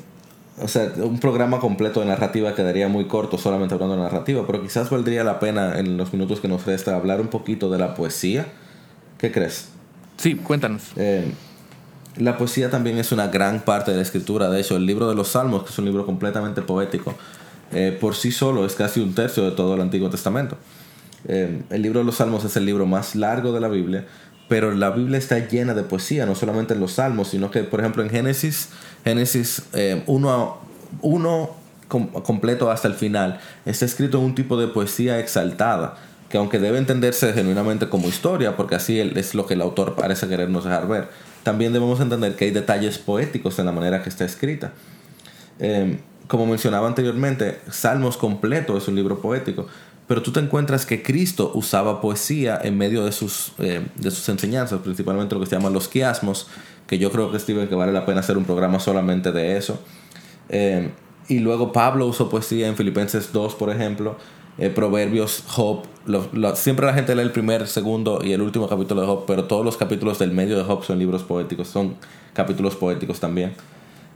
o 0.59 0.67
sea, 0.67 0.91
un 0.97 1.19
programa 1.19 1.59
completo 1.59 1.99
de 1.99 2.05
narrativa 2.05 2.53
quedaría 2.55 2.87
muy 2.87 3.05
corto 3.05 3.37
solamente 3.37 3.73
hablando 3.73 3.95
de 3.95 4.03
narrativa, 4.03 4.43
pero 4.45 4.61
quizás 4.61 4.89
valdría 4.89 5.23
la 5.23 5.39
pena 5.39 5.79
en 5.79 5.97
los 5.97 6.11
minutos 6.13 6.39
que 6.39 6.47
nos 6.47 6.65
resta 6.65 6.95
hablar 6.95 7.21
un 7.21 7.27
poquito 7.27 7.69
de 7.69 7.77
la 7.77 7.93
poesía. 7.93 8.47
¿Qué 9.17 9.31
crees? 9.31 9.69
Sí, 10.17 10.35
cuéntanos. 10.35 10.83
Eh, 10.97 11.31
la 12.17 12.37
poesía 12.37 12.69
también 12.69 12.97
es 12.97 13.11
una 13.11 13.27
gran 13.27 13.61
parte 13.61 13.91
de 13.91 13.97
la 13.97 14.03
escritura. 14.03 14.49
De 14.49 14.59
hecho, 14.59 14.75
el 14.75 14.85
libro 14.85 15.07
de 15.07 15.15
los 15.15 15.29
Salmos, 15.29 15.63
que 15.63 15.69
es 15.69 15.79
un 15.79 15.85
libro 15.85 16.05
completamente 16.05 16.61
poético, 16.61 17.15
eh, 17.71 17.97
por 17.99 18.15
sí 18.15 18.31
solo 18.31 18.65
es 18.65 18.75
casi 18.75 18.99
un 18.99 19.15
tercio 19.15 19.43
de 19.43 19.51
todo 19.51 19.75
el 19.75 19.81
Antiguo 19.81 20.09
Testamento. 20.09 20.57
Eh, 21.27 21.61
el 21.69 21.81
libro 21.81 21.99
de 21.99 22.05
los 22.05 22.15
Salmos 22.15 22.43
es 22.45 22.55
el 22.57 22.65
libro 22.65 22.85
más 22.85 23.15
largo 23.15 23.51
de 23.53 23.59
la 23.59 23.67
Biblia, 23.67 24.05
pero 24.47 24.71
la 24.71 24.89
Biblia 24.89 25.17
está 25.17 25.39
llena 25.39 25.73
de 25.73 25.83
poesía, 25.83 26.25
no 26.25 26.35
solamente 26.35 26.73
en 26.73 26.79
los 26.79 26.93
Salmos, 26.93 27.29
sino 27.29 27.51
que, 27.51 27.63
por 27.63 27.79
ejemplo, 27.79 28.03
en 28.03 28.09
Génesis, 28.09 28.69
Génesis 29.03 29.63
1 30.07 30.59
eh, 31.03 31.97
completo 32.23 32.71
hasta 32.71 32.87
el 32.87 32.95
final, 32.95 33.39
está 33.65 33.85
escrito 33.85 34.17
en 34.17 34.25
un 34.25 34.35
tipo 34.35 34.57
de 34.57 34.67
poesía 34.67 35.19
exaltada, 35.19 35.97
que 36.29 36.37
aunque 36.37 36.59
debe 36.59 36.77
entenderse 36.77 37.33
genuinamente 37.33 37.89
como 37.89 38.07
historia, 38.07 38.55
porque 38.55 38.75
así 38.75 38.99
es 38.99 39.35
lo 39.35 39.45
que 39.45 39.53
el 39.53 39.61
autor 39.61 39.95
parece 39.95 40.27
querernos 40.27 40.63
dejar 40.63 40.87
ver, 40.87 41.07
también 41.43 41.73
debemos 41.73 41.99
entender 41.99 42.35
que 42.35 42.45
hay 42.45 42.51
detalles 42.51 42.97
poéticos 42.97 43.59
en 43.59 43.65
la 43.65 43.71
manera 43.71 44.03
que 44.03 44.09
está 44.09 44.25
escrita. 44.25 44.71
Como 46.31 46.45
mencionaba 46.45 46.87
anteriormente, 46.87 47.59
Salmos 47.69 48.15
completo 48.15 48.77
es 48.77 48.87
un 48.87 48.95
libro 48.95 49.19
poético, 49.19 49.67
pero 50.11 50.21
tú 50.21 50.33
te 50.33 50.41
encuentras 50.41 50.85
que 50.85 51.01
Cristo 51.01 51.53
usaba 51.55 52.01
poesía 52.01 52.59
en 52.61 52.77
medio 52.77 53.05
de 53.05 53.13
sus, 53.13 53.53
eh, 53.59 53.87
de 53.95 54.11
sus 54.11 54.27
enseñanzas, 54.27 54.81
principalmente 54.81 55.35
lo 55.35 55.39
que 55.39 55.47
se 55.47 55.55
llaman 55.55 55.71
los 55.71 55.87
quiasmos, 55.87 56.47
que 56.85 56.99
yo 56.99 57.13
creo 57.13 57.31
que 57.31 57.39
Steven 57.39 57.69
que 57.69 57.75
vale 57.75 57.93
la 57.93 58.05
pena 58.05 58.19
hacer 58.19 58.37
un 58.37 58.43
programa 58.43 58.81
solamente 58.81 59.31
de 59.31 59.55
eso. 59.55 59.79
Eh, 60.49 60.91
y 61.29 61.39
luego 61.39 61.71
Pablo 61.71 62.07
usó 62.07 62.27
poesía 62.27 62.67
en 62.67 62.75
Filipenses 62.75 63.31
2, 63.31 63.55
por 63.55 63.69
ejemplo, 63.69 64.17
eh, 64.57 64.69
Proverbios, 64.69 65.45
Job. 65.47 65.83
siempre 66.55 66.85
la 66.85 66.93
gente 66.93 67.15
lee 67.15 67.21
el 67.21 67.31
primer, 67.31 67.65
segundo 67.65 68.19
y 68.21 68.33
el 68.33 68.41
último 68.41 68.67
capítulo 68.67 68.99
de 68.99 69.07
Job, 69.07 69.23
pero 69.25 69.45
todos 69.45 69.63
los 69.63 69.77
capítulos 69.77 70.19
del 70.19 70.31
medio 70.33 70.57
de 70.57 70.65
Job 70.65 70.83
son 70.83 70.99
libros 70.99 71.23
poéticos, 71.23 71.69
son 71.69 71.95
capítulos 72.33 72.75
poéticos 72.75 73.21
también. 73.21 73.53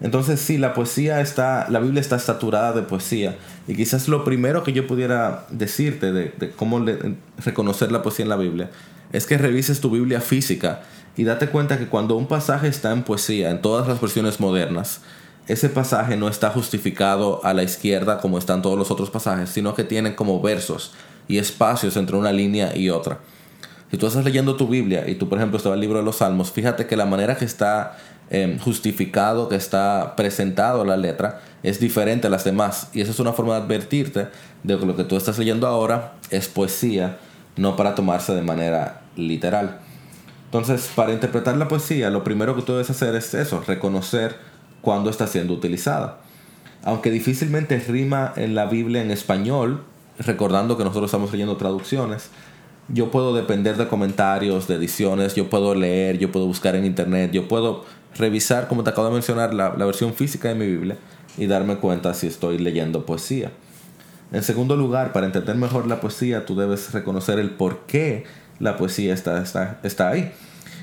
Entonces 0.01 0.41
sí, 0.41 0.57
la 0.57 0.73
poesía 0.73 1.21
está, 1.21 1.67
la 1.69 1.79
Biblia 1.79 2.01
está 2.01 2.19
saturada 2.19 2.73
de 2.73 2.81
poesía. 2.81 3.37
Y 3.67 3.75
quizás 3.75 4.07
lo 4.07 4.23
primero 4.23 4.63
que 4.63 4.73
yo 4.73 4.87
pudiera 4.87 5.45
decirte 5.49 6.11
de, 6.11 6.51
cómo 6.55 6.85
reconocer 7.43 7.91
la 7.91 8.01
poesía 8.01 8.23
en 8.23 8.29
la 8.29 8.35
Biblia 8.35 8.69
es 9.13 9.25
que 9.25 9.37
revises 9.37 9.79
tu 9.79 9.89
Biblia 9.89 10.19
física 10.19 10.81
y 11.15 11.23
date 11.23 11.47
cuenta 11.47 11.77
que 11.77 11.87
cuando 11.87 12.17
un 12.17 12.27
pasaje 12.27 12.67
está 12.67 12.91
en 12.91 13.03
poesía, 13.03 13.51
en 13.51 13.61
todas 13.61 13.87
las 13.87 14.01
versiones 14.01 14.39
modernas, 14.39 14.99
ese 15.47 15.69
pasaje 15.69 16.17
no 16.17 16.27
está 16.27 16.49
justificado 16.49 17.39
a 17.45 17.53
la 17.53 17.63
izquierda 17.63 18.17
como 18.17 18.37
están 18.37 18.61
todos 18.61 18.77
los 18.77 18.91
otros 18.91 19.09
pasajes, 19.09 19.49
sino 19.49 19.75
que 19.75 19.83
tiene 19.83 20.15
como 20.15 20.41
versos 20.41 20.91
y 21.27 21.37
espacios 21.37 21.95
entre 21.97 22.17
una 22.17 22.33
línea 22.33 22.75
y 22.75 22.89
otra. 22.89 23.19
Si 23.91 23.97
tú 23.97 24.07
estás 24.07 24.25
leyendo 24.25 24.55
tu 24.55 24.67
Biblia 24.67 25.07
y 25.07 25.15
tú, 25.15 25.29
por 25.29 25.37
ejemplo, 25.37 25.57
estás 25.57 25.73
el 25.73 25.79
libro 25.79 25.99
de 25.99 26.03
los 26.03 26.17
Salmos, 26.17 26.51
fíjate 26.51 26.87
que 26.87 26.97
la 26.97 27.05
manera 27.05 27.37
que 27.37 27.45
está 27.45 27.97
Em, 28.31 28.57
justificado 28.57 29.47
que 29.49 29.55
está 29.55 30.15
presentado 30.15 30.83
la 30.83 30.97
letra 30.97 31.41
es 31.61 31.79
diferente 31.79 32.25
a 32.25 32.29
las 32.31 32.43
demás. 32.43 32.89
Y 32.93 33.01
esa 33.01 33.11
es 33.11 33.19
una 33.19 33.33
forma 33.33 33.55
de 33.55 33.61
advertirte 33.61 34.27
de 34.63 34.79
que 34.79 34.85
lo 34.85 34.95
que 34.95 35.03
tú 35.03 35.15
estás 35.15 35.37
leyendo 35.37 35.67
ahora 35.67 36.13
es 36.31 36.47
poesía, 36.47 37.19
no 37.55 37.75
para 37.75 37.93
tomarse 37.93 38.33
de 38.33 38.41
manera 38.41 39.01
literal. 39.15 39.79
Entonces, 40.45 40.89
para 40.95 41.13
interpretar 41.13 41.55
la 41.57 41.67
poesía, 41.67 42.09
lo 42.09 42.23
primero 42.23 42.55
que 42.55 42.63
tú 42.63 42.73
debes 42.73 42.89
hacer 42.89 43.13
es 43.15 43.33
eso, 43.33 43.63
reconocer 43.67 44.35
cuándo 44.81 45.09
está 45.09 45.27
siendo 45.27 45.53
utilizada. 45.53 46.19
Aunque 46.83 47.11
difícilmente 47.11 47.77
rima 47.79 48.33
en 48.35 48.55
la 48.55 48.65
Biblia 48.65 49.01
en 49.01 49.11
español, 49.11 49.83
recordando 50.17 50.77
que 50.77 50.83
nosotros 50.83 51.09
estamos 51.09 51.31
leyendo 51.31 51.57
traducciones, 51.57 52.29
yo 52.87 53.09
puedo 53.09 53.35
depender 53.35 53.77
de 53.77 53.87
comentarios, 53.87 54.67
de 54.67 54.75
ediciones, 54.75 55.35
yo 55.35 55.49
puedo 55.49 55.73
leer, 55.73 56.19
yo 56.19 56.31
puedo 56.31 56.45
buscar 56.45 56.75
en 56.75 56.85
internet, 56.85 57.31
yo 57.31 57.47
puedo 57.47 57.83
revisar, 58.15 58.67
como 58.67 58.83
te 58.83 58.89
acabo 58.89 59.07
de 59.07 59.13
mencionar, 59.13 59.53
la, 59.53 59.69
versión 59.69 60.13
física 60.13 60.49
de 60.49 60.55
mi 60.55 60.65
Biblia 60.67 60.97
y 61.37 61.47
darme 61.47 61.77
cuenta 61.77 62.13
si 62.13 62.27
estoy 62.27 62.57
leyendo 62.57 63.05
poesía. 63.05 63.51
En 64.31 64.43
segundo 64.43 64.75
lugar, 64.75 65.13
para 65.13 65.25
entender 65.25 65.55
mejor 65.55 65.87
la 65.87 66.01
poesía, 66.01 66.45
tú 66.45 66.55
debes 66.55 66.91
reconocer 66.93 67.39
el 67.39 67.51
por 67.51 67.85
qué 67.85 68.23
la 68.59 68.77
poesía 68.77 69.13
está, 69.13 69.41
está, 69.41 69.79
está 69.83 70.09
ahí. 70.09 70.31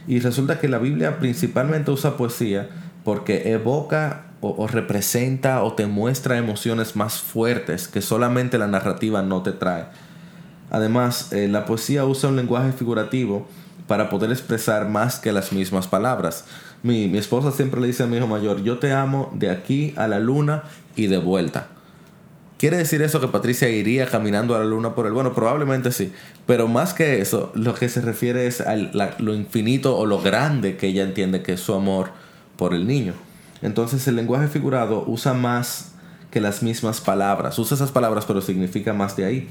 Y 0.07 0.21
resulta 0.21 0.59
que 0.59 0.68
la 0.68 0.79
Biblia 0.79 1.18
principalmente 1.18 1.90
usa 1.90 2.16
poesía 2.16 2.68
porque 3.05 3.53
evoca 3.53 4.27
o, 4.40 4.66
representa 4.66 5.62
o 5.62 5.75
te 5.75 5.87
muestra 5.87 6.37
emociones 6.37 6.97
más 6.97 7.21
fuertes 7.21 7.87
que 7.87 8.03
solamente 8.03 8.59
la 8.59 8.66
narrativa 8.66 9.23
no 9.23 9.42
te 9.42 9.53
trae. 9.53 9.87
Además, 10.71 11.33
eh, 11.33 11.49
la 11.49 11.64
poesía 11.64 12.05
usa 12.05 12.29
un 12.29 12.37
lenguaje 12.37 12.73
figurativo 12.73 13.47
para 13.92 14.09
poder 14.09 14.31
expresar 14.31 14.88
más 14.88 15.18
que 15.18 15.33
las 15.33 15.52
mismas 15.52 15.87
palabras. 15.87 16.46
Mi, 16.83 17.09
mi 17.09 17.18
esposa 17.18 17.52
siempre 17.52 17.78
le 17.78 17.88
dice 17.88 18.02
a 18.02 18.07
mi 18.07 18.16
hijo 18.16 18.26
mayor, 18.26 18.62
yo 18.62 18.78
te 18.78 18.90
amo 18.90 19.31
de 19.35 19.50
aquí 19.50 19.92
a 19.98 20.09
la 20.09 20.18
luna 20.18 20.62
y 20.96 21.09
de 21.09 21.18
vuelta. 21.18 21.66
¿Quiere 22.57 22.78
decir 22.78 23.02
eso 23.02 23.20
que 23.20 23.28
Patricia 23.28 23.68
iría 23.68 24.07
caminando 24.07 24.57
a 24.57 24.61
la 24.61 24.64
luna 24.64 24.94
por 24.94 25.07
el 25.07 25.12
Bueno, 25.12 25.35
probablemente 25.35 25.92
sí. 25.92 26.11
Pero 26.46 26.68
más 26.68 26.94
que 26.94 27.20
eso, 27.20 27.52
lo 27.55 27.74
que 27.74 27.90
se 27.90 28.00
refiere 28.00 28.46
es 28.46 28.62
a 28.62 28.76
lo 28.76 29.35
infinito 29.35 29.98
o 29.98 30.07
lo 30.07 30.22
grande 30.22 30.78
que 30.78 30.87
ella 30.87 31.02
entiende 31.02 31.42
que 31.42 31.52
es 31.52 31.61
su 31.61 31.74
amor 31.74 32.12
por 32.57 32.72
el 32.72 32.87
niño. 32.87 33.12
Entonces 33.61 34.09
el 34.09 34.16
lenguaje 34.16 34.48
figurado 34.48 35.05
usa 35.07 35.35
más 35.35 35.92
que 36.31 36.40
las 36.40 36.62
mismas 36.62 37.02
palabras. 37.02 37.59
Usa 37.59 37.74
esas 37.74 37.90
palabras 37.90 38.24
pero 38.24 38.40
significa 38.40 38.94
más 38.94 39.16
de 39.16 39.26
ahí. 39.26 39.50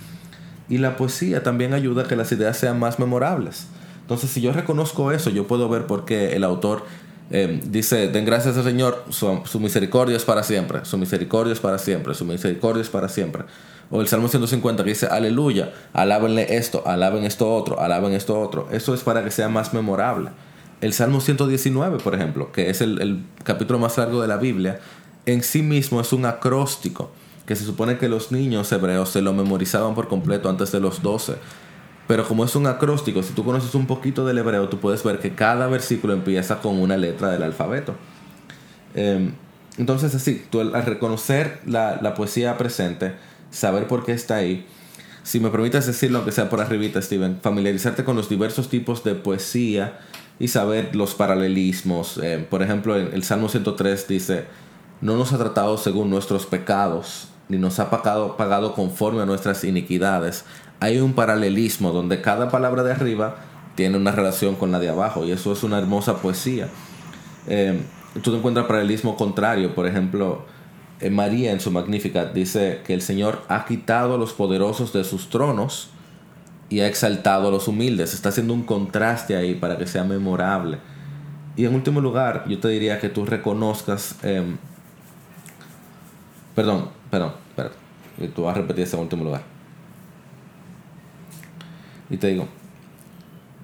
Y 0.67 0.79
la 0.79 0.97
poesía 0.97 1.43
también 1.43 1.75
ayuda 1.75 2.05
a 2.05 2.07
que 2.07 2.15
las 2.15 2.31
ideas 2.31 2.57
sean 2.57 2.79
más 2.79 2.97
memorables. 2.97 3.67
Entonces 4.11 4.31
si 4.31 4.41
yo 4.41 4.51
reconozco 4.51 5.13
eso, 5.13 5.29
yo 5.29 5.47
puedo 5.47 5.69
ver 5.69 5.87
por 5.87 6.03
qué 6.03 6.35
el 6.35 6.43
autor 6.43 6.83
eh, 7.29 7.61
dice, 7.63 8.09
den 8.09 8.25
gracias 8.25 8.57
al 8.57 8.65
Señor, 8.65 9.05
su, 9.09 9.59
misericordia 9.61 10.17
es 10.17 10.25
para 10.25 10.43
siempre, 10.43 10.83
su 10.83 10.97
misericordia 10.97 11.53
es 11.53 11.61
para 11.61 11.77
siempre, 11.77 12.13
su 12.13 12.25
misericordia 12.25 12.81
es 12.81 12.89
para 12.89 13.07
siempre. 13.07 13.43
O 13.89 14.01
el 14.01 14.09
Salmo 14.09 14.27
150 14.27 14.83
que 14.83 14.89
dice, 14.89 15.07
aleluya, 15.07 15.71
alábenle 15.93 16.57
esto, 16.57 16.83
alaben 16.85 17.23
esto 17.23 17.55
otro, 17.55 17.79
alaben 17.79 18.11
esto 18.11 18.37
otro. 18.37 18.67
Eso 18.69 18.93
es 18.93 18.99
para 18.99 19.23
que 19.23 19.31
sea 19.31 19.47
más 19.47 19.73
memorable. 19.73 20.31
El 20.81 20.91
Salmo 20.91 21.21
119, 21.21 21.99
por 21.99 22.13
ejemplo, 22.13 22.51
que 22.51 22.69
es 22.69 22.81
el, 22.81 23.01
el 23.01 23.23
capítulo 23.45 23.79
más 23.79 23.97
largo 23.97 24.21
de 24.21 24.27
la 24.27 24.35
Biblia, 24.35 24.81
en 25.25 25.41
sí 25.41 25.61
mismo 25.61 26.01
es 26.01 26.11
un 26.11 26.25
acróstico, 26.25 27.11
que 27.45 27.55
se 27.55 27.63
supone 27.63 27.97
que 27.97 28.09
los 28.09 28.33
niños 28.33 28.69
hebreos 28.73 29.09
se 29.09 29.21
lo 29.21 29.31
memorizaban 29.31 29.95
por 29.95 30.09
completo 30.09 30.49
antes 30.49 30.73
de 30.73 30.81
los 30.81 31.01
12 31.01 31.35
pero 32.11 32.27
como 32.27 32.43
es 32.43 32.57
un 32.57 32.67
acróstico, 32.67 33.23
si 33.23 33.31
tú 33.31 33.45
conoces 33.45 33.73
un 33.73 33.87
poquito 33.87 34.25
del 34.25 34.37
hebreo, 34.37 34.67
tú 34.67 34.81
puedes 34.81 35.01
ver 35.01 35.19
que 35.19 35.33
cada 35.33 35.67
versículo 35.67 36.11
empieza 36.11 36.59
con 36.59 36.77
una 36.77 36.97
letra 36.97 37.29
del 37.29 37.41
alfabeto. 37.41 37.95
Em, 38.93 39.31
entonces 39.77 40.13
así, 40.13 40.45
tú 40.49 40.59
al 40.59 40.85
reconocer 40.85 41.61
la, 41.65 42.13
poesía 42.13 42.57
presente, 42.57 43.13
saber 43.49 43.87
por 43.87 44.03
qué 44.03 44.11
está 44.11 44.35
ahí, 44.35 44.67
si 45.23 45.39
me 45.39 45.49
permites 45.51 45.85
decirlo, 45.85 46.17
aunque 46.17 46.33
sea 46.33 46.49
por 46.49 46.59
arribita, 46.59 47.01
Steven, 47.01 47.39
familiarizarte 47.41 48.03
con 48.03 48.17
los 48.17 48.27
diversos 48.27 48.67
tipos 48.67 49.05
de 49.05 49.15
poesía 49.15 49.97
y 50.37 50.49
saber 50.49 50.93
los 50.93 51.15
paralelismos. 51.15 52.17
Em, 52.17 52.43
por 52.43 52.61
ejemplo, 52.61 52.97
el 52.97 53.23
Salmo 53.23 53.47
103 53.47 54.09
dice, 54.09 54.43
no 54.99 55.15
nos 55.15 55.31
ha 55.31 55.37
tratado 55.37 55.77
según 55.77 56.09
nuestros 56.09 56.45
pecados, 56.45 57.29
ni 57.47 57.57
nos 57.57 57.79
ha 57.79 57.89
pagado, 57.89 58.35
pagado 58.35 58.73
conforme 58.73 59.21
a 59.21 59.25
nuestras 59.25 59.63
iniquidades 59.63 60.43
hay 60.81 60.99
un 60.99 61.13
paralelismo 61.13 61.91
donde 61.91 62.21
cada 62.21 62.49
palabra 62.49 62.81
de 62.81 62.91
arriba 62.91 63.35
tiene 63.75 63.97
una 63.97 64.11
relación 64.11 64.55
con 64.55 64.71
la 64.71 64.79
de 64.79 64.89
abajo 64.89 65.23
y 65.23 65.31
eso 65.31 65.53
es 65.53 65.63
una 65.63 65.77
hermosa 65.77 66.17
poesía. 66.17 66.69
Eh, 67.47 67.79
tú 68.21 68.31
te 68.31 68.37
encuentras 68.37 68.65
paralelismo 68.65 69.15
contrario, 69.15 69.75
por 69.75 69.85
ejemplo, 69.85 70.43
eh, 70.99 71.11
María 71.11 71.51
en 71.51 71.59
su 71.59 71.69
Magnificat 71.69 72.33
dice 72.33 72.81
que 72.83 72.95
el 72.95 73.03
Señor 73.03 73.43
ha 73.47 73.65
quitado 73.65 74.15
a 74.15 74.17
los 74.17 74.33
poderosos 74.33 74.91
de 74.91 75.03
sus 75.03 75.29
tronos 75.29 75.91
y 76.69 76.79
ha 76.79 76.87
exaltado 76.87 77.49
a 77.49 77.51
los 77.51 77.67
humildes. 77.67 78.15
Está 78.15 78.29
haciendo 78.29 78.55
un 78.55 78.63
contraste 78.63 79.35
ahí 79.35 79.53
para 79.53 79.77
que 79.77 79.85
sea 79.85 80.03
memorable. 80.03 80.79
Y 81.55 81.65
en 81.65 81.75
último 81.75 82.01
lugar, 82.01 82.45
yo 82.47 82.59
te 82.59 82.69
diría 82.69 82.99
que 82.99 83.09
tú 83.09 83.23
reconozcas... 83.23 84.15
Em, 84.23 84.57
perdón, 86.55 86.89
perdón, 87.11 87.33
perdón. 87.55 87.73
Tú 88.33 88.43
vas 88.43 88.55
a 88.55 88.61
repetir 88.61 88.85
ese 88.85 88.95
último 88.95 89.23
lugar. 89.23 89.50
Y 92.11 92.17
te 92.17 92.27
digo, 92.27 92.47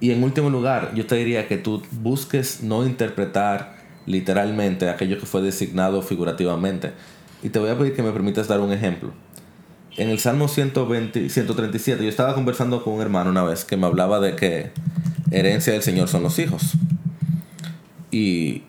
y 0.00 0.12
en 0.12 0.22
último 0.22 0.48
lugar, 0.48 0.92
yo 0.94 1.06
te 1.06 1.16
diría 1.16 1.48
que 1.48 1.58
tú 1.58 1.82
busques 1.90 2.62
no 2.62 2.86
interpretar 2.86 3.76
literalmente 4.06 4.88
aquello 4.88 5.18
que 5.18 5.26
fue 5.26 5.42
designado 5.42 6.02
figurativamente. 6.02 6.92
Y 7.42 7.50
te 7.50 7.58
voy 7.58 7.70
a 7.70 7.78
pedir 7.78 7.94
que 7.94 8.02
me 8.02 8.12
permitas 8.12 8.48
dar 8.48 8.60
un 8.60 8.72
ejemplo. 8.72 9.12
En 9.96 10.08
el 10.10 10.18
Salmo 10.20 10.46
120, 10.46 11.28
137, 11.28 12.02
yo 12.02 12.08
estaba 12.08 12.34
conversando 12.34 12.82
con 12.82 12.94
un 12.94 13.00
hermano 13.00 13.30
una 13.30 13.42
vez 13.42 13.64
que 13.64 13.76
me 13.76 13.86
hablaba 13.86 14.20
de 14.20 14.36
que 14.36 14.70
herencia 15.30 15.72
del 15.72 15.82
Señor 15.82 16.08
son 16.08 16.22
los 16.22 16.38
hijos. 16.38 16.74
Y, 18.12 18.62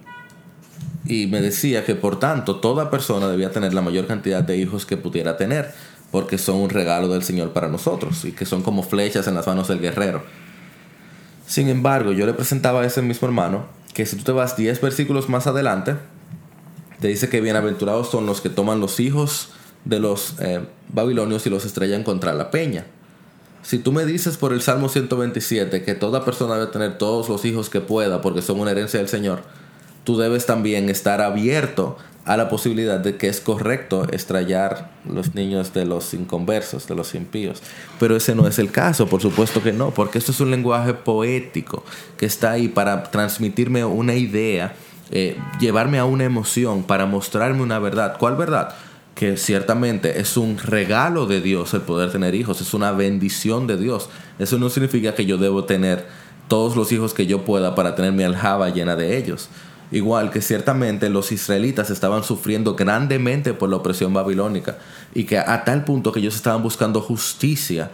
y 1.06 1.28
me 1.28 1.42
decía 1.42 1.86
que 1.86 1.96
por 1.96 2.20
tanto 2.20 2.58
toda 2.58 2.90
persona 2.90 3.28
debía 3.28 3.52
tener 3.52 3.74
la 3.74 3.82
mayor 3.82 4.08
cantidad 4.08 4.44
de 4.44 4.58
hijos 4.58 4.88
que 4.88 4.98
pudiera 4.98 5.38
tener 5.38 5.72
porque 6.12 6.38
son 6.38 6.58
un 6.58 6.70
regalo 6.70 7.08
del 7.08 7.24
Señor 7.24 7.54
para 7.54 7.68
nosotros 7.68 8.26
y 8.26 8.32
que 8.32 8.46
son 8.46 8.64
como 8.64 8.84
flechas 8.84 9.28
en 9.28 9.36
las 9.36 9.48
manos 9.48 9.68
del 9.68 9.80
guerrero. 9.80 10.24
Sin 11.46 11.70
embargo, 11.70 12.12
yo 12.12 12.26
le 12.26 12.34
presentaba 12.34 12.82
a 12.82 12.86
ese 12.86 13.02
mismo 13.02 13.28
hermano 13.28 13.66
que 13.94 14.06
si 14.06 14.16
tú 14.16 14.24
te 14.24 14.32
vas 14.32 14.56
10 14.56 14.82
versículos 14.82 15.30
más 15.30 15.48
adelante, 15.48 15.96
te 17.00 17.08
dice 17.08 17.30
que 17.30 17.42
bienaventurados 17.42 18.10
son 18.10 18.26
los 18.26 18.42
que 18.42 18.50
toman 18.50 18.80
los 18.80 19.00
hijos 19.00 19.50
de 19.86 20.00
los 20.00 20.36
eh, 20.40 20.62
babilonios 20.90 21.46
y 21.48 21.50
los 21.50 21.66
estrellan 21.66 22.04
contra 22.04 22.34
la 22.34 22.52
peña. 22.52 22.86
Si 23.62 23.78
tú 23.78 23.92
me 23.92 24.06
dices 24.06 24.38
por 24.38 24.54
el 24.54 24.62
Salmo 24.62 24.90
127 24.90 25.84
que 25.84 25.96
toda 25.96 26.26
persona 26.26 26.56
debe 26.56 26.72
tener 26.72 26.98
todos 26.98 27.30
los 27.30 27.46
hijos 27.46 27.70
que 27.70 27.82
pueda 27.82 28.22
porque 28.22 28.42
son 28.42 28.60
una 28.60 28.72
herencia 28.72 29.00
del 29.00 29.10
Señor, 29.10 29.42
tú 30.04 30.18
debes 30.18 30.46
también 30.46 30.90
estar 30.90 31.22
abierto 31.22 31.98
a 32.26 32.38
la 32.38 32.50
posibilidad 32.50 33.00
de 33.00 33.18
que 33.18 33.28
es 33.28 33.42
correcto 33.42 34.08
estrellar 34.12 34.92
los 35.10 35.36
niños 35.36 35.74
de 35.74 35.86
los 35.86 36.14
inconversos, 36.14 36.88
de 36.88 36.96
los 36.96 37.16
impíos. 37.16 37.62
Pero 38.00 38.16
ese 38.16 38.36
no 38.36 38.48
es 38.48 38.60
el 38.60 38.72
caso, 38.72 39.08
por 39.08 39.22
supuesto 39.22 39.64
que 39.64 39.72
no, 39.72 39.92
porque 39.92 40.18
esto 40.18 40.32
es 40.32 40.40
un 40.40 40.52
lenguaje 40.52 40.94
poético 40.94 41.84
que 42.18 42.26
está 42.26 42.52
ahí 42.52 42.68
para 42.68 43.04
transmitirme 43.04 43.84
una 43.86 44.14
idea, 44.14 44.76
eh, 45.12 45.38
llevarme 45.60 45.98
a 45.98 46.06
una 46.06 46.26
emoción, 46.26 46.84
para 46.84 47.06
mostrarme 47.06 47.64
una 47.64 47.80
verdad. 47.80 48.18
¿Cuál 48.20 48.36
verdad? 48.36 48.76
Que 49.16 49.38
ciertamente 49.38 50.20
es 50.20 50.38
un 50.38 50.58
regalo 50.58 51.26
de 51.26 51.42
Dios 51.42 51.74
el 51.74 51.82
poder 51.82 52.12
tener 52.12 52.36
hijos, 52.36 52.62
es 52.62 52.74
una 52.74 52.92
bendición 52.92 53.66
de 53.66 53.78
Dios. 53.78 54.10
Eso 54.38 54.60
no 54.60 54.70
significa 54.70 55.16
que 55.16 55.26
yo 55.26 55.38
debo 55.38 55.64
tener 55.64 56.06
todos 56.48 56.76
los 56.76 56.92
hijos 56.92 57.14
que 57.14 57.28
yo 57.28 57.46
pueda 57.46 57.76
para 57.76 57.96
tener 57.96 58.12
mi 58.12 58.24
aljaba 58.24 58.70
llena 58.70 58.96
de 58.96 59.18
ellos. 59.18 59.50
Igual 59.92 60.30
que 60.30 60.42
ciertamente 60.42 61.10
los 61.10 61.32
israelitas 61.32 61.90
estaban 61.90 62.24
sufriendo 62.24 62.76
grandemente 62.76 63.54
por 63.54 63.70
la 63.70 63.78
opresión 63.78 64.14
babilónica 64.14 64.78
y 65.16 65.24
que 65.24 65.40
a 65.40 65.64
tal 65.64 65.84
punto 65.84 66.12
que 66.12 66.20
ellos 66.20 66.36
estaban 66.36 66.62
buscando 66.62 67.02
justicia 67.02 67.90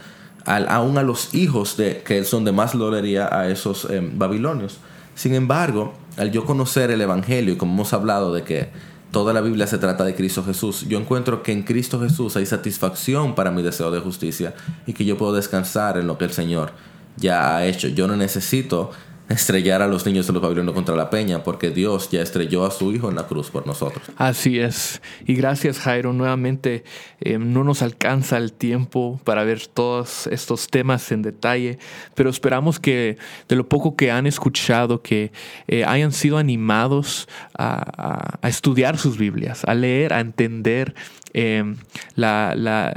aún 0.45 0.97
a 0.97 1.03
los 1.03 1.33
hijos 1.33 1.77
de, 1.77 2.03
que 2.05 2.23
son 2.23 2.45
de 2.45 2.51
más 2.51 2.75
lolería 2.75 3.29
a 3.31 3.49
esos 3.49 3.89
em, 3.89 4.17
babilonios. 4.17 4.77
Sin 5.15 5.33
embargo, 5.33 5.93
al 6.17 6.31
yo 6.31 6.45
conocer 6.45 6.91
el 6.91 7.01
Evangelio 7.01 7.53
y 7.53 7.57
como 7.57 7.73
hemos 7.73 7.93
hablado 7.93 8.33
de 8.33 8.43
que 8.43 8.69
toda 9.11 9.33
la 9.33 9.41
Biblia 9.41 9.65
se 9.65 9.77
trata 9.77 10.03
de 10.03 10.13
Cristo 10.13 10.43
Jesús, 10.43 10.85
yo 10.87 10.99
encuentro 10.99 11.41
que 11.41 11.51
en 11.51 11.63
Cristo 11.63 11.99
Jesús 12.01 12.35
hay 12.35 12.45
satisfacción 12.45 13.33
para 13.33 13.49
mi 13.49 13.63
deseo 13.63 13.89
de 13.89 14.01
justicia 14.01 14.53
y 14.85 14.93
que 14.93 15.05
yo 15.05 15.17
puedo 15.17 15.33
descansar 15.33 15.97
en 15.97 16.05
lo 16.05 16.17
que 16.17 16.25
el 16.25 16.33
Señor 16.33 16.71
ya 17.17 17.55
ha 17.55 17.65
hecho. 17.65 17.87
Yo 17.87 18.07
no 18.07 18.15
necesito 18.15 18.91
estrellar 19.29 19.81
a 19.81 19.87
los 19.87 20.05
niños 20.05 20.27
de 20.27 20.33
los 20.33 20.41
babilonios 20.41 20.75
contra 20.75 20.95
la 20.95 21.09
peña, 21.09 21.43
porque 21.43 21.71
Dios 21.71 22.09
ya 22.11 22.21
estrelló 22.21 22.65
a 22.65 22.71
su 22.71 22.91
Hijo 22.91 23.09
en 23.09 23.15
la 23.15 23.27
cruz 23.27 23.49
por 23.49 23.65
nosotros. 23.65 24.03
Así 24.17 24.59
es. 24.59 25.01
Y 25.25 25.35
gracias 25.35 25.79
Jairo, 25.79 26.13
nuevamente 26.13 26.83
eh, 27.21 27.37
no 27.37 27.63
nos 27.63 27.81
alcanza 27.81 28.37
el 28.37 28.53
tiempo 28.53 29.19
para 29.23 29.43
ver 29.43 29.65
todos 29.67 30.27
estos 30.27 30.67
temas 30.67 31.11
en 31.11 31.21
detalle, 31.21 31.79
pero 32.13 32.29
esperamos 32.29 32.79
que 32.79 33.17
de 33.47 33.55
lo 33.55 33.67
poco 33.67 33.95
que 33.95 34.11
han 34.11 34.27
escuchado, 34.27 35.01
que 35.01 35.31
eh, 35.67 35.83
hayan 35.85 36.11
sido 36.11 36.37
animados 36.37 37.27
a, 37.57 38.39
estudiar 38.43 38.97
sus 38.97 39.17
Biblias, 39.17 39.63
a 39.65 39.73
leer, 39.73 40.13
a 40.13 40.19
entender 40.19 40.93
eh, 41.33 41.75
la 42.15 42.93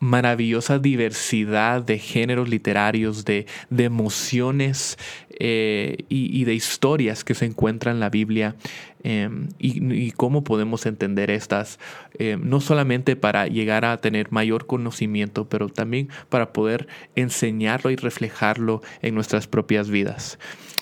maravillosa 0.00 0.78
diversidad 0.78 1.82
de 1.82 1.98
géneros 1.98 2.48
literarios, 2.48 3.24
de, 3.24 3.46
de 3.68 3.84
emociones 3.84 4.98
eh, 5.38 6.04
y, 6.08 6.44
de 6.44 6.54
historias 6.54 7.22
que 7.22 7.34
se 7.34 7.44
encuentran 7.46 7.96
en 7.96 8.00
la 8.00 8.10
Biblia 8.10 8.56
em, 9.02 9.48
y, 9.58 10.12
cómo 10.12 10.44
podemos 10.44 10.86
entender 10.86 11.30
estas, 11.30 11.78
em, 12.18 12.40
no 12.42 12.60
solamente 12.60 13.16
para 13.16 13.46
llegar 13.46 13.84
a 13.84 13.96
tener 13.98 14.32
mayor 14.32 14.66
conocimiento, 14.66 15.48
pero 15.48 15.68
también 15.68 16.08
para 16.28 16.52
poder 16.52 16.88
enseñarlo 17.16 17.90
y 17.90 17.96
reflejarlo 17.96 18.82
en 19.02 19.14
nuestras 19.14 19.46
propias 19.46 19.90
vidas. 19.90 20.38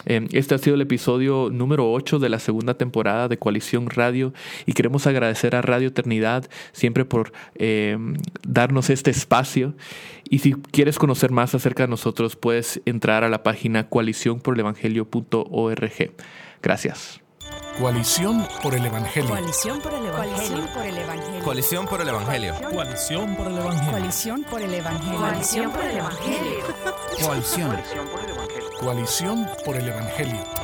Em, 0.06 0.28
este 0.32 0.54
ha 0.54 0.58
sido 0.58 0.76
el 0.76 0.80
episodio 0.80 1.50
número 1.52 1.90
8 1.90 2.18
de 2.18 2.28
la 2.28 2.38
segunda 2.38 2.74
temporada 2.74 3.28
de 3.28 3.38
Coalición 3.38 3.90
Radio 3.90 4.32
y 4.64 4.72
queremos 4.72 5.06
agradecer 5.06 5.56
a 5.56 5.62
Radio 5.62 5.88
Eternidad 5.88 6.48
siempre 6.72 7.04
por 7.04 7.32
darnos 8.46 8.90
este 8.90 9.10
espacio. 9.10 9.74
Y 10.30 10.40
si 10.40 10.52
quieres 10.52 10.98
conocer 10.98 11.30
más 11.30 11.54
acerca 11.54 11.84
de 11.84 11.88
nosotros, 11.88 12.36
puedes 12.36 12.82
entrar 12.84 13.24
a 13.24 13.28
la 13.28 13.42
página 13.42 13.88
coaliciónporelevangelio.org. 13.88 16.12
Gracias. 16.62 17.27
Coalición 17.78 18.44
por 18.60 18.74
el 18.74 18.84
Evangelio. 18.84 19.30
Coalición 19.30 19.80
por 19.80 19.94
el 19.94 20.06
Evangelio. 20.06 20.66
por 20.74 20.84
el 20.84 20.98
Evangelio. 20.98 21.44
Coalición 21.44 21.86
por 21.86 22.00
el 22.00 22.08
Evangelio. 22.08 22.54
Coalición 22.72 23.34
por 23.36 23.46
el 23.46 23.58
Evangelio. 23.58 23.90
Coalición 23.92 24.44
por 24.44 24.62
el 24.62 24.74
Evangelio. 24.74 25.18
Coalición 25.20 25.70
por 25.70 25.84
el 25.84 25.96
Evangelio. 25.96 26.64
Coalición. 27.22 27.82
Coalición 28.80 29.48
por 29.64 29.76
el 29.76 29.88
Evangelio. 29.88 30.57